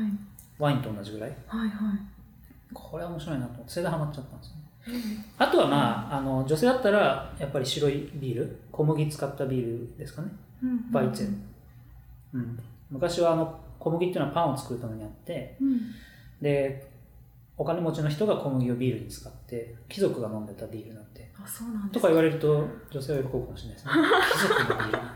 [0.61, 1.35] ワインと同じぐらい？
[1.47, 1.97] はいはい。
[2.73, 4.55] これは面白いなと思ってそれでハマっちゃったんですよ。
[4.93, 10.29] ねあとはまああの女性だったらやっぱり白いビール小麦使ったビールですかね。
[10.63, 11.43] うんバイチェン、
[12.33, 12.59] うん、
[12.91, 15.79] 昔はあの小麦っていうのはパンを作るためにあってうん。
[16.41, 16.89] で
[17.57, 21.29] お金持ちの人が小麦をビールに使って貴族が飲んでたビールなんて。
[21.43, 23.93] あ、そうなんですとか言われると女性は喜ぶかもしれないですね。
[24.33, 25.11] 貴族のビールなんだ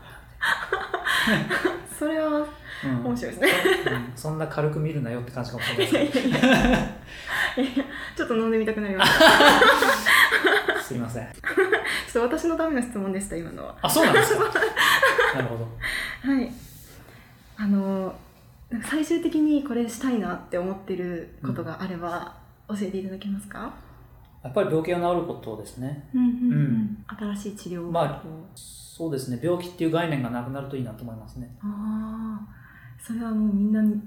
[1.98, 2.46] それは
[2.84, 3.04] うん。
[3.06, 3.48] 面白いですね。
[3.92, 4.12] うん。
[4.16, 6.68] そんな軽く見るなよって感じかもしれないいですけやいやいや。
[6.68, 7.84] いやいや。
[8.16, 9.24] ちょっと飲んでみたくなりました。
[10.74, 11.26] ど すいません。
[11.32, 13.74] ちょっと私のための質問でした、今のは。
[13.82, 14.44] あそうなんですか？
[15.34, 15.64] なるほど。
[16.32, 16.52] はい。
[17.58, 18.14] あの、
[18.82, 22.34] 最終的にこれしたいなって思ってることがあれば、
[22.68, 23.72] 教えていただけますか？
[24.44, 26.08] やっぱり病気が治ることですね。
[26.14, 27.04] うんうんうん。
[27.34, 27.90] 新しい治療法。
[27.92, 28.22] まあ
[28.54, 29.40] そうですね。
[29.42, 31.50] 病気っていう概念がなくなるといいなと思いますね。
[31.62, 32.46] ああ、
[32.98, 34.00] それはもうみんなに、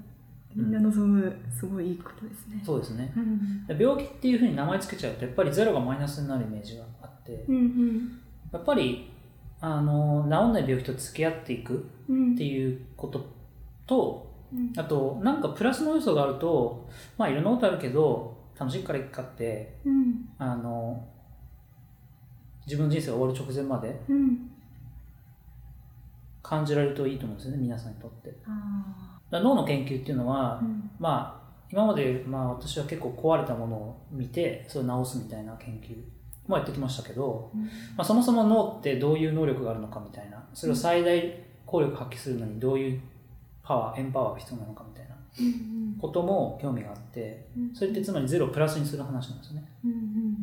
[0.55, 2.61] みんな望む、すごいいいことですね。
[2.65, 3.11] そうですね。
[3.15, 8.19] うんで病気っていうふうに名前つけちゃうとやっぱりゼロがマイナスになるイメージがあってうんうん
[8.51, 9.11] やっぱり
[9.61, 13.25] あの治んない病気と付き合っていくうんっていうこと
[13.85, 14.73] とうん。
[14.75, 20.29] あとなんかプラスの要素があるとまあいろんなことあるけど楽しいからいっかってうん。
[20.39, 21.05] あの
[22.65, 24.51] 自分の人生が終わる直前までうん
[26.49, 28.35] 感じられるといいと思うんですよね皆さんにとって。
[29.31, 30.89] 脳の研究っていうのは、ーうん。
[30.97, 35.95] まあ今まで、まあ、私は結構壊れたものを見てそれを治すみたいな研究
[36.47, 37.65] もやってきましたけど、うん。
[37.65, 43.01] まあ、そもそも脳ってどういう能力があるのかみたいなそれを最大効力発揮するのにどういう
[43.61, 47.75] パワーエンパワーが必要なのかみたいなうんことも興味があってうん。
[47.75, 49.91] それってつまりゼロをプラスにする話なんですよね、うん。
[49.91, 49.93] う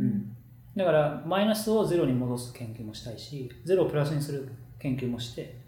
[0.04, 0.36] ん。
[0.76, 5.65] だからマイナスをゼロに戻す研究もしたいしゼロをプラスにする研究もして、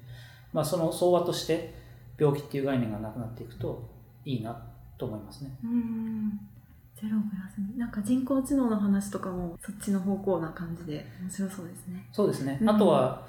[0.52, 1.74] まあ、その相和として
[2.18, 3.88] 病気っていう概念がなくなっていくと
[4.24, 4.60] いいな
[4.96, 5.56] と思いますね。
[5.64, 5.70] うん。
[5.70, 6.40] うん。
[6.94, 7.78] ゼロプラスに。
[7.78, 12.08] なんか人工知能の話とかもそっちの方向な感じで面白そうですね。
[12.12, 12.70] そうですね、うん。
[12.70, 13.26] あとは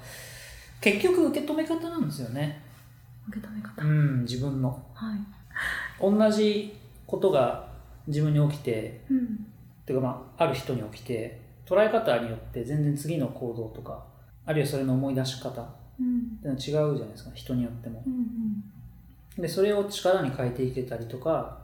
[0.80, 2.62] 結局受け止め方なんですよね。
[3.28, 4.70] 受け止め方、うん自分の。
[4.94, 5.18] はい。
[6.00, 7.68] 同じことが
[8.06, 9.18] 自分に起きてうん。
[9.18, 14.04] っていうかまあある人に起きて捉え方によって全然次の行動とか
[14.46, 18.02] あるいはそれの思い出し方っうん違うじゃないですか人によっても。
[18.06, 19.42] うん。
[19.42, 21.58] でそれを力に変えていけたりとか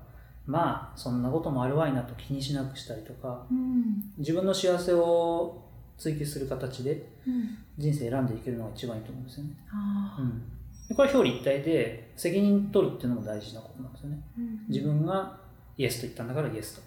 [0.46, 4.12] まあそんなこともあるわいなと気にしなくしたりとかうん。
[4.18, 5.62] 自分の幸せを
[5.98, 7.58] 追求する形でうん。
[7.78, 10.22] 人生選んでいけるのが一番いいと思うんですよね、ああ。
[10.22, 10.42] うん、
[10.88, 14.20] でこれは表裏一体で責任取るっていうのも大事なことなんですよね。
[14.38, 14.64] うん。
[14.68, 15.38] 自分が
[15.76, 16.82] イエスと言ったんだからイエスと。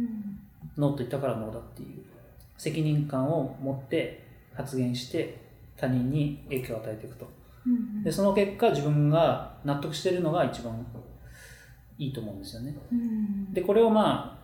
[0.00, 0.38] うん。
[0.76, 2.04] ノーと言ったからノーだっていう
[2.58, 5.47] 責任感を持って発言して
[5.78, 7.26] 他人に影響を与えていくと。
[7.66, 10.86] うんでその結果自分が納得しているのが一番
[11.98, 12.74] いいと思うんですよね。
[12.92, 14.38] うんでこれをまあ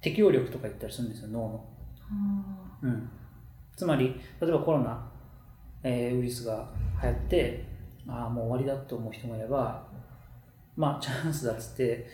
[0.00, 1.64] 適応力とか言ったりするんですよ脳の、
[2.10, 3.08] あうん、
[3.76, 5.08] つまり例えばコロナ、
[5.84, 6.68] えーウイルスが
[7.00, 7.64] 流行って
[8.08, 9.86] ああもう終わりだって思う人もいれば
[10.76, 12.08] まあチャンスだっつって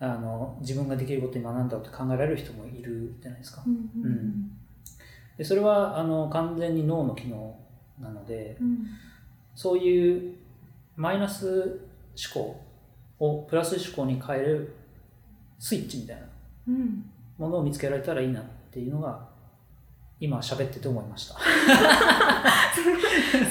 [0.00, 3.62] あの自分ができること今なんだろうって考えられる人もいるじゃないですか。
[3.62, 4.04] ーうん。
[4.04, 4.50] うん。
[5.36, 7.56] でそれはあの完全に脳の機能
[8.00, 8.86] なのでうん。
[9.54, 10.34] そういう
[10.96, 11.80] マイナス
[12.32, 12.60] 思考
[13.18, 14.74] をプラス思考に変える
[15.58, 16.22] スイッチみたいな
[16.68, 17.04] うん。
[17.38, 19.26] ものを見つけられたらいいなっていうのが
[20.20, 21.36] 今喋ってて思いました。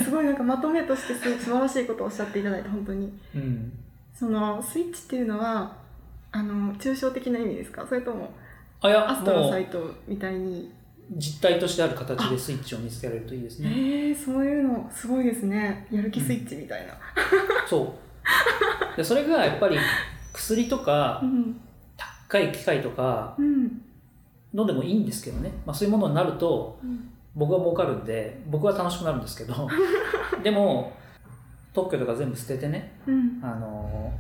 [0.04, 3.18] すごいなんかまとめとしてすごい素晴らしいことをおっしゃっていただいて本当に。
[3.36, 3.72] うん。
[4.14, 5.78] そのスイッチっていうのは
[6.32, 7.86] あの抽象的な意味ですか？
[7.88, 8.30] それとも
[8.82, 10.74] あいやアストロサイトみたいに
[11.12, 15.88] 実体としてある形でスイッチを見つけられるといいですえねー、そういうのすごいですね。
[15.92, 16.94] やる気スイッチみたいな、
[17.68, 17.96] そ
[18.94, 18.98] う。
[18.98, 19.78] でそれがやっぱり
[20.34, 21.62] 薬とかうん。
[22.30, 23.82] 高い機械とかうん。
[24.54, 27.10] のでもいいんですけどね、まあ、そういうものになるとうん。
[27.36, 29.68] 僕は儲かるんで僕は楽しくなるんですけど。
[30.44, 30.92] でも
[31.74, 33.40] 特許とか全部捨ててねうん。
[33.42, 34.12] あの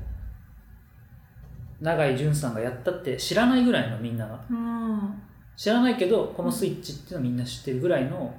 [1.81, 5.13] 永井淳さんがやったって知らないぐらいのみんながあ
[5.57, 8.31] 知らないけどこのスイッチっていうのはみんな知ってるぐらいの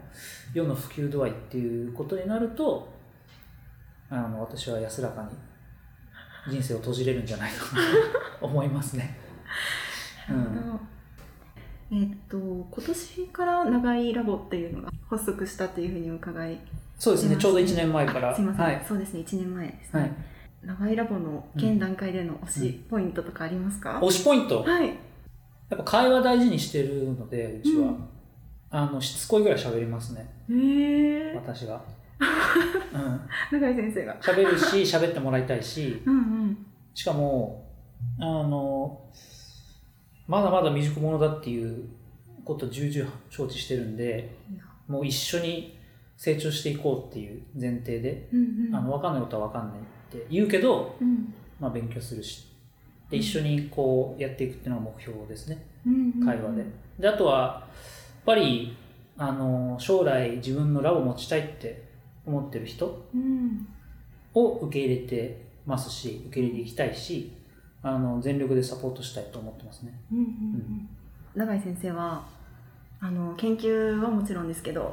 [0.55, 2.89] 世の普及度合いっていうことになると
[4.09, 5.29] あの私は安らか
[6.47, 7.83] に人生を閉じれるんじゃないかな
[8.39, 9.19] と 思いますね。
[10.31, 10.81] うん。
[11.91, 16.59] えっと今年から長いラボっていうのが発足したっていうふうに伺い
[16.99, 18.35] そうですね、ちょうど1年前から。
[18.35, 18.85] すいません、はい。
[18.87, 20.13] そうですね1年前ですね、はい、
[20.65, 24.63] 長いラボの現段階での推しポイントとかありますか、推しポイント？
[24.63, 25.08] はい
[25.71, 27.89] やっぱ会話大事にしてるので、うちは。
[27.89, 28.09] うん。
[28.71, 31.83] あの、しつこいぐらい喋りますね、へえ私が。
[33.53, 33.61] うん。
[33.61, 34.19] 永井先生が。
[34.21, 36.67] 喋るし、喋ってもらいたいし、うんうん。
[36.95, 37.71] しかも、
[38.19, 39.01] あの、
[40.27, 41.89] まだまだ未熟者だっていう
[42.45, 44.37] ことを重々承知してるんで、
[44.87, 45.79] もう一緒に
[46.17, 48.75] 成長していこうっていう前提で、うんうん。
[48.75, 51.33] あの、わかんないことはわかんないって言うけど、うん。
[51.61, 52.48] まあ勉強するし、
[53.11, 56.65] で、一緒にこうやっていくっていうのが目標ですね、うんうん会話で。
[56.99, 58.77] で、あとは、やっぱり、
[59.17, 61.85] あの、将来自分のラボ持ちたいって
[62.27, 63.67] 思ってる人うん。
[64.35, 67.33] を受け入れてますし、受け入れていきたいし、
[67.83, 69.99] あの、全力でサポートしたいと思ってますね。
[70.13, 70.25] うんうん。
[70.25, 70.89] うん。
[71.35, 72.27] 永井先生は
[73.01, 74.93] あの研究はもちろんですけど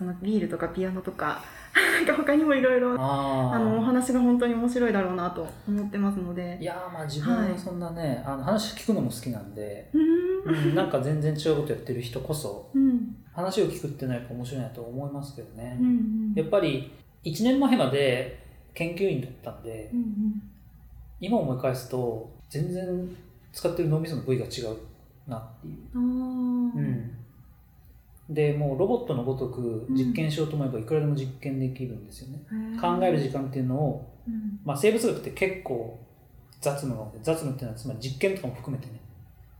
[0.00, 1.42] そのビールとかピアノとか
[1.94, 3.84] なんか他にもいろいろああのおあ。
[3.84, 6.56] 話が本当に面白いだろうなと思ってますので。
[6.58, 10.68] いやーまあ自分はそんなね、あの話聞くのも好きなんで、うーん。
[10.70, 13.14] うん、なんか全然違うことやってる人こそ、うん。
[13.30, 15.76] 話を聞くっていうのはやっぱ面白いなと思いますけどね。
[15.78, 16.32] うんうん。
[16.34, 16.90] やっぱり
[17.24, 20.42] 1年前まで研究員だったんでう、ん
[21.20, 23.16] 今思い返すと全然
[23.52, 24.76] 使ってる脳みその部位が違う
[25.28, 25.98] なっていう。
[25.98, 27.10] うん、
[28.30, 32.38] でもうロボットのごとく実験しようと思えばいくらでも実験できるんですよね。
[32.50, 32.98] へー。
[32.98, 34.60] 考える時間っていうのを、うん。
[34.64, 35.98] まあ、生物学って結構
[36.60, 39.00] 雑務雑務っていうのはつまり実験とかも含めてね。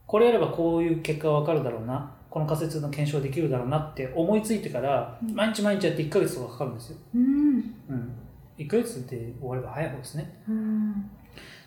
[0.06, 2.14] これやればこういう結果が分かるだろうな。
[2.30, 5.35] この仮説の検証できるだろうなって思いついてから、うん。
[5.35, 6.98] 毎日毎日やって1ヶ月とかかかるんですよ。
[7.16, 7.24] うん。
[7.88, 8.12] うん、
[8.56, 10.40] 1ヶ月で終われば早い方ですね。
[10.48, 10.92] うん。
[10.92, 11.09] で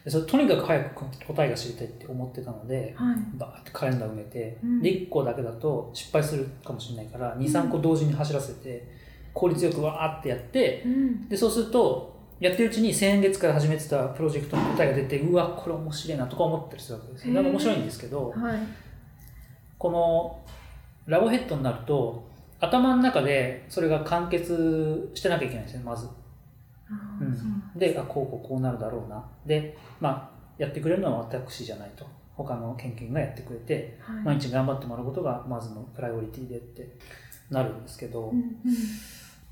[0.08, 3.18] それとにかく早く答えが知りたいって思ってたので、はい。
[3.38, 4.82] バーってカレンダー埋めて、うん。
[4.82, 8.86] で1個だけだと失敗するかもしれないから23個同時に走らせて
[9.34, 11.30] 効率よくわーってやってうん。
[11.30, 17.42] でそうするとやってるうちに先月から始めてたプロジェクトの答えが出てうわこれ面白いなとか思ったりするわけですよ。
[17.42, 18.60] 面白いんですけどはい。
[19.78, 20.44] この
[21.06, 26.10] ラボヘッドになると頭の中でそれが完結してなきゃいけないんですねまず。
[26.90, 27.80] うん。
[27.80, 29.26] であこうこうこうなるだろうな。
[29.46, 32.06] でまあやってくれるのは私じゃないと。
[32.36, 34.24] 他の研究員がやってくれてはい。
[34.24, 36.98] 毎日頑張ってもらうことがまずのプライオリティでって
[37.50, 38.40] なるんですけど、うん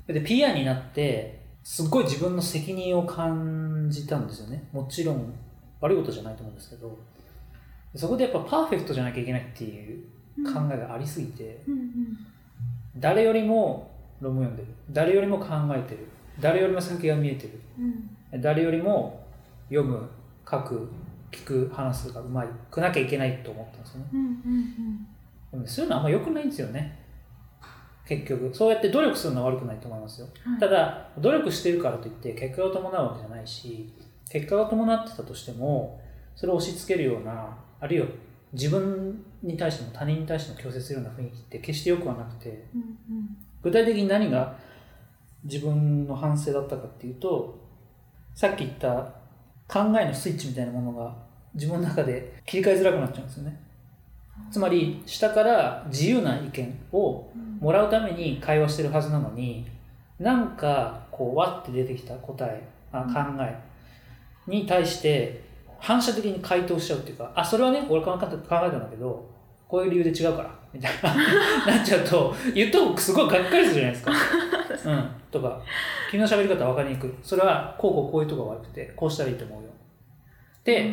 [0.08, 0.14] うん。
[0.14, 4.68] で PR になってすっごい自分の責任を感じたんですよね。
[4.72, 5.32] もちろん
[5.80, 6.98] 悪いことじゃないと思うんですけど。
[7.94, 10.02] そこでやっぱパーフェクトじゃなきゃいけないっていう
[10.44, 12.18] 考えがありすぎて、うんうん。
[12.96, 13.90] 誰よりも
[14.20, 14.74] 論文読んでる。
[14.90, 16.08] 誰よりも考えてる
[16.40, 17.60] 誰よりも先が見えてる。
[18.32, 18.40] うん。
[18.40, 19.24] 誰よりも
[19.68, 20.08] 読む
[20.48, 20.90] 書く
[21.30, 24.06] 聞く話すがうまいくなきゃいけないと思ったんですよね。
[24.12, 25.06] うんうん
[25.50, 26.98] でもねそういうのあんま良くないんですよね。
[28.06, 28.54] 結局。
[28.54, 30.26] そうやって努力するのは悪くないと思いますよ。
[30.46, 33.92] うんただ努力してるからといって結果を伴うわけじゃないし
[34.30, 36.00] 結果が伴ってたとしても
[36.34, 38.06] それを押し付けるようなあるいは
[38.52, 42.84] 自分に対しても他人に対しても強制するような雰囲気って決して良くはなくてうんう
[43.20, 43.36] ん。
[43.62, 44.56] 具体的に何が
[45.44, 47.58] 自分の反省だったかっていうと
[48.34, 48.88] さっき言った
[49.68, 51.14] 考えのスイッチみたいなものが
[51.54, 53.60] 自分の中で切り替えづらくなっちゃうんですよね。
[54.50, 59.64] つまり下から自由な意見をうんもらうために会話してるはずなのに
[60.18, 63.56] なんかこうわって出てきた答えあ考え
[64.48, 65.44] に対して
[65.78, 69.30] 反射的に回答しちゃうっていうかあそれはね俺考えたんだけど
[69.68, 71.76] こういう理由で違うからみたいな。
[71.76, 74.12] なっちゃうと言った方がすごいがっかりするじゃないですか。
[74.90, 75.60] うん、とか
[76.10, 77.10] 君の喋り方は分かりにくい。
[77.22, 79.68] それはこうこうこういうとこが悪くてこうしたらいいと思うよ。
[79.68, 80.92] って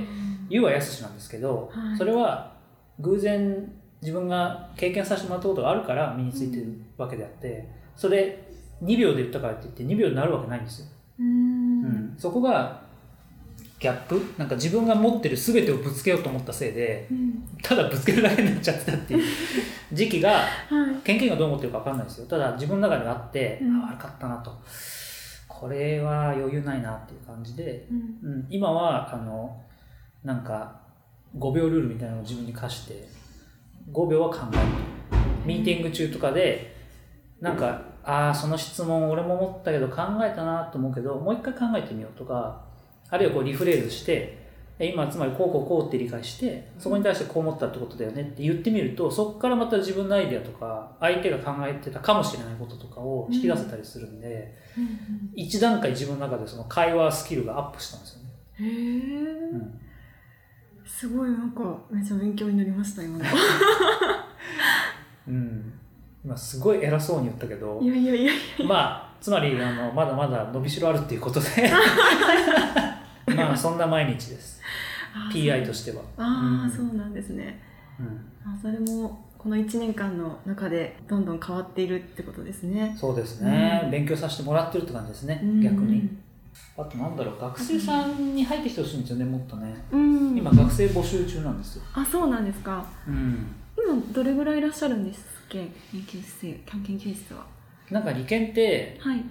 [0.49, 1.97] 言うはやすしなんですけど、はい。
[1.97, 2.51] それは
[2.99, 8.39] 偶然自分が経験させてもらったことがあるから身についてるわけであってそれ
[8.83, 10.87] 2秒で言ったからって言って2秒になるわけないんですよ、
[11.19, 11.25] うん。
[11.25, 12.15] うん。
[12.17, 12.81] そこが
[13.79, 14.21] ギャップ？
[14.37, 17.47] なんか自分が持ってる全てをぶつけようと思ったせいでうん。
[17.61, 19.23] ただぶつけるだけになっちゃってたっていう。
[19.93, 20.45] 時期がはい。
[21.03, 22.27] 研究員がどう思ってるか分かんないですよ。
[22.27, 23.83] ただ自分の中であって、うん。
[23.83, 24.51] あ悪かったなと。
[25.47, 28.31] これは余裕ないなっていう感じでうん。
[28.31, 29.61] うん、今はあの
[30.23, 30.79] なんか
[31.37, 33.07] 5秒ルールみたいなのを自分に課して
[33.91, 34.61] 5秒は考える
[35.45, 36.75] ミーティング中とかで
[37.39, 42.63] なんかああその質問俺も思ったけど考えたなと思うけどもう一回考えてみようとか
[43.09, 44.39] あるいはこうリフレーズして
[44.79, 54.27] え今つまりこうこうこうって理解してそこに対してこう思ったってことだよねって言ってみるとそこからまた自分のアイデアとか相手が考えてたかもしれないこととかを引き出せたりするんで、
[54.77, 54.99] うん
[55.35, 58.29] 一段階自分の中でその会話スキルがアップしたんですよね。
[58.53, 58.67] へえ、
[59.53, 59.79] うん。
[60.85, 63.25] すごいなんかめっちゃ勉強になりました今の。
[65.27, 65.73] うん、
[66.25, 68.31] 今すごい偉そうに言ったけどいやいやいや。
[68.65, 71.47] まあつまりあのまだまだ伸びしろあるっていうことで
[73.35, 74.61] まあ そんな毎日です。
[75.13, 76.01] あ PI としては。
[76.17, 76.71] ああ、うん。
[76.71, 77.59] そうなんですね。
[77.99, 78.07] うん、
[78.45, 82.95] あそれもこの1年間の中でどんどん変わっているってことですね。
[82.97, 83.91] そうですね、うん。
[83.91, 85.61] 勉強させてもらってるって感じですね、うん。
[85.61, 86.09] 逆に。
[86.77, 89.75] あとなんだろう学生さんに入ってきてほしいんですよねもっとね。
[89.91, 90.37] うん。
[90.37, 92.85] 今学生募集中なんですよ、あそうなんですか。
[93.07, 95.67] うん、今どれぐらいいらっしゃるんですっけ？
[95.91, 97.45] 研究室研究室は。
[97.91, 99.23] なんか理研って、はい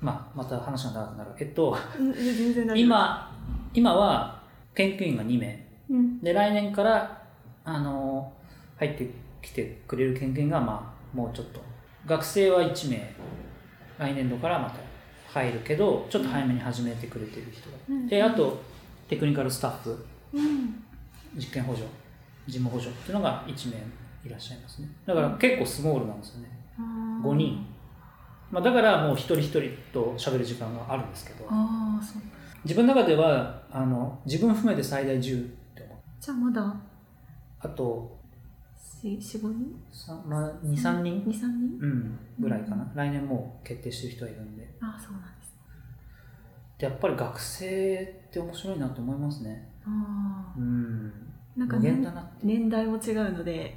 [0.00, 1.30] まあ、また話が長くなる。
[1.38, 1.76] えっと
[2.74, 3.34] 今
[3.74, 4.40] 今は
[4.74, 5.66] 研究員が2名。
[5.90, 6.20] うん。
[6.20, 7.22] で来年から
[7.64, 8.32] あの
[8.76, 9.10] 入って
[9.42, 11.60] きてくれる研究員が、まあ、もうちょっと。
[12.06, 13.14] 学生は1名。
[13.98, 14.76] 来年度からまた
[15.32, 18.06] 入るけどちょっと早めに始めてくれてる人が、うん。
[18.06, 18.62] であと
[19.08, 20.06] テクニカルスタッフ。
[20.32, 20.84] うん。
[21.34, 21.86] 実験補助。
[22.46, 23.76] 事務補助っていうのが1名
[24.24, 24.88] いらっしゃいますね。
[25.04, 26.48] だから結構スモールなんですよね。
[26.78, 27.28] あー。
[27.28, 27.66] 5人、
[28.50, 29.60] まあ、だからもう一人一人
[29.92, 32.22] と喋る時間があるんですけどああそう。
[32.64, 35.96] 自分の中ではあの自分含めて最大10って思う。
[36.20, 36.76] じゃあまだ？
[37.60, 38.18] あと
[39.04, 39.80] 45人？
[39.92, 41.78] さまあ、23人、23人？
[41.80, 44.68] うん、ぐらいかな、来年もう決定してる人はいるんで。
[44.80, 45.54] ああそうなんです
[46.78, 49.68] でやっぱり学生って面白いなと思いますね。
[49.84, 51.12] あうん。
[51.56, 53.76] あなんか年代も違うので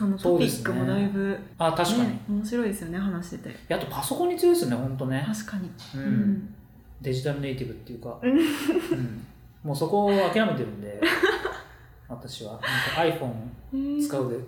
[0.00, 0.64] そのトそうですね。
[0.64, 3.74] ピックもだいぶ、あ確かに、ね、面白いですよね話してて。
[3.74, 5.70] あとパソコンに強いですよね本当ね、確かに。
[5.94, 6.04] ううん。
[6.32, 6.54] ん
[7.02, 8.30] デジタルネイティブっていうか、 うん。
[8.30, 9.26] うん
[9.62, 10.98] もうそこを諦めてるんで
[12.08, 12.58] 私は。
[12.96, 13.30] iPhone
[13.74, 14.38] えー使うで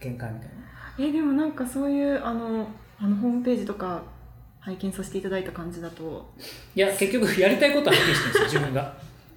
[0.00, 0.54] 限界みたいな。
[0.98, 2.66] えでもなんかそういうあの
[2.98, 4.00] あのホームページとか
[4.60, 6.32] 拝見させていただいた感じだと、
[6.74, 8.96] いや結局やりたいことははっきりしてるんですよ自分が。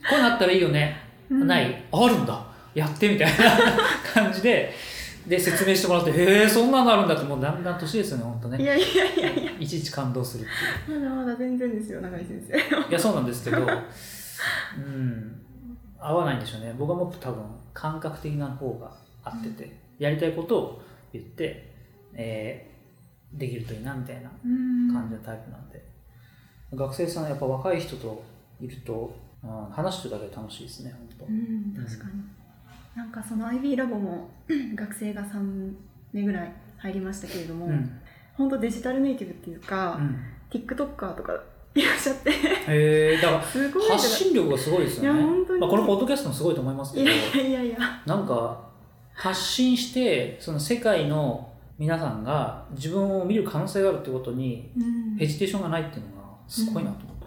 [0.09, 0.95] こうなったらいいよね、
[1.29, 1.47] うん。
[1.47, 1.83] ない。
[1.91, 2.47] あるんだ。
[2.73, 3.35] やってみたいな
[4.13, 4.71] 感じで
[5.27, 8.61] で説明してもらってへえそんなのあるんだってもうだんだん年ですよね本当ね。
[8.61, 9.51] いやいやいやいや。
[9.59, 10.45] いちいち感動するっ
[10.85, 10.99] ていう。
[10.99, 12.89] まだまだ全然ですよ永井先生。
[12.89, 15.41] いやそうなんですけどうん
[15.99, 16.73] 合わないんでしょうね。
[16.77, 18.91] 僕はもっと多分感覚的な方が
[19.23, 21.73] 合ってて、やりたいことを言って、
[22.13, 22.77] えー
[23.37, 24.93] できるといいなみたいなうん。
[24.93, 25.83] 感じのタイプなんで、
[26.73, 28.23] 学生さんやっぱ若い人と
[28.61, 29.13] いると、
[29.43, 32.23] うん話してるだけで楽しいですね本うん確かに
[32.97, 34.31] なんかその IB ラボも
[34.73, 35.71] 学生が3
[36.13, 38.01] 名ぐらい入りましたけれども、当うん、
[38.33, 40.19] 本当デジタルネイティブっていうか、うん、
[40.49, 41.39] TikToker とか
[41.75, 42.31] いらっしゃって。
[42.31, 45.19] へえだからすごい発信力がすごいですよね。
[45.19, 45.59] いや本当に。
[45.59, 47.77] まあ、このポッドキャストもすごいと思いますけどいやいやいや。
[48.07, 48.67] なんか
[49.13, 55.17] 発信してその世界の皆さんが自分を見る可能性があるってことにうん。
[55.17, 57.17] ヘジテーションがないっていうのがすごいなと思っ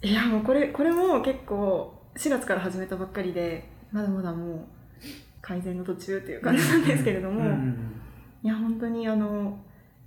[0.00, 4.58] た、いやもうこれこれも結構4月から始めたばっかりでまだまだもう
[5.44, 8.00] 改善の途中っていう感じなんですけれども、うんうん
[8.42, 9.58] いや本当にあの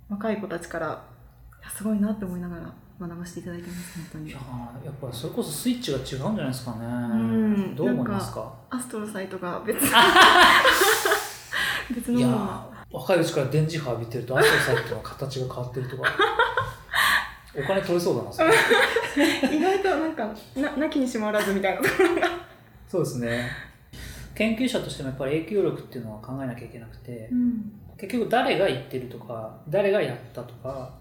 [0.08, 1.04] 若い子たちから
[1.76, 4.30] すごいなって思いながら学ばせていただいてます本当に。
[4.30, 7.74] いやーやっぱそれこそスイッチが違うんじゃないですかね、ん。
[7.74, 8.54] どう思いますか？
[8.70, 9.80] アストロサイトが別
[11.92, 12.72] 別のもの。
[12.92, 16.04] 若いうちから電磁波浴びてるとアストサイトの形が変わってるとか。
[17.56, 18.52] お金取れそうだなそれ。
[19.52, 22.28] 意外となんかななきにしもあらずみたいなところが、
[22.86, 23.67] そうですね
[24.38, 27.72] 研究者としてもやっぱり影響力っていうのは考えなきゃいけなくて、うん。
[27.98, 30.94] 結局誰が言ってるとか誰がやったとか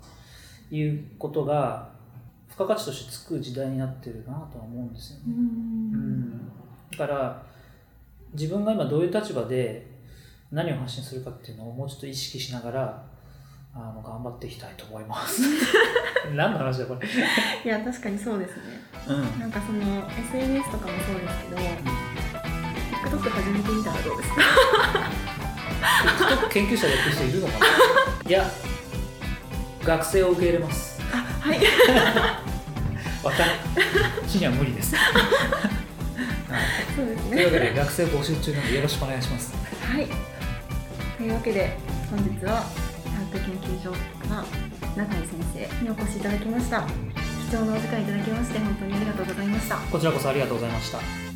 [0.71, 1.87] いうことが
[2.49, 5.35] 付加価値としてつく時代になってるなとは思うんですよね、ううん。
[5.35, 6.51] ん、
[6.89, 7.43] だから
[8.33, 9.85] 自分が今どういう立場で
[10.51, 13.05] 何を発信するかっていうのをもうちょっと意識しながら
[13.75, 15.43] あの頑張っていきたいと思います。
[16.33, 17.07] 何の話だこれ。
[17.07, 18.63] いや確かにそうですね。
[19.07, 19.39] うん。
[19.39, 19.79] なんかその
[20.09, 22.16] SNS とかもそうですけど
[23.07, 24.41] TikTok 始めてみたらどうですか
[26.27, 27.65] ？TikTok 研究者でやってる人いるのかな？
[28.29, 28.51] いや
[29.83, 30.99] 学生を受け入れます。
[31.13, 31.59] あはい。
[33.23, 35.05] 私には無理です、 はい。
[36.95, 39.53] そうですというわけねで学生募集中なのでよろしくお願いします。
[39.91, 40.07] はい。
[41.17, 41.77] というわけで
[42.09, 42.63] 本日は
[43.33, 43.97] 科学研究所か
[44.29, 46.83] ら永井先生にお越しいただきました。
[47.49, 49.75] 貴重なお時間いただきまして本当にありがとうございました。
[49.77, 51.26] こちらこそありがとうございました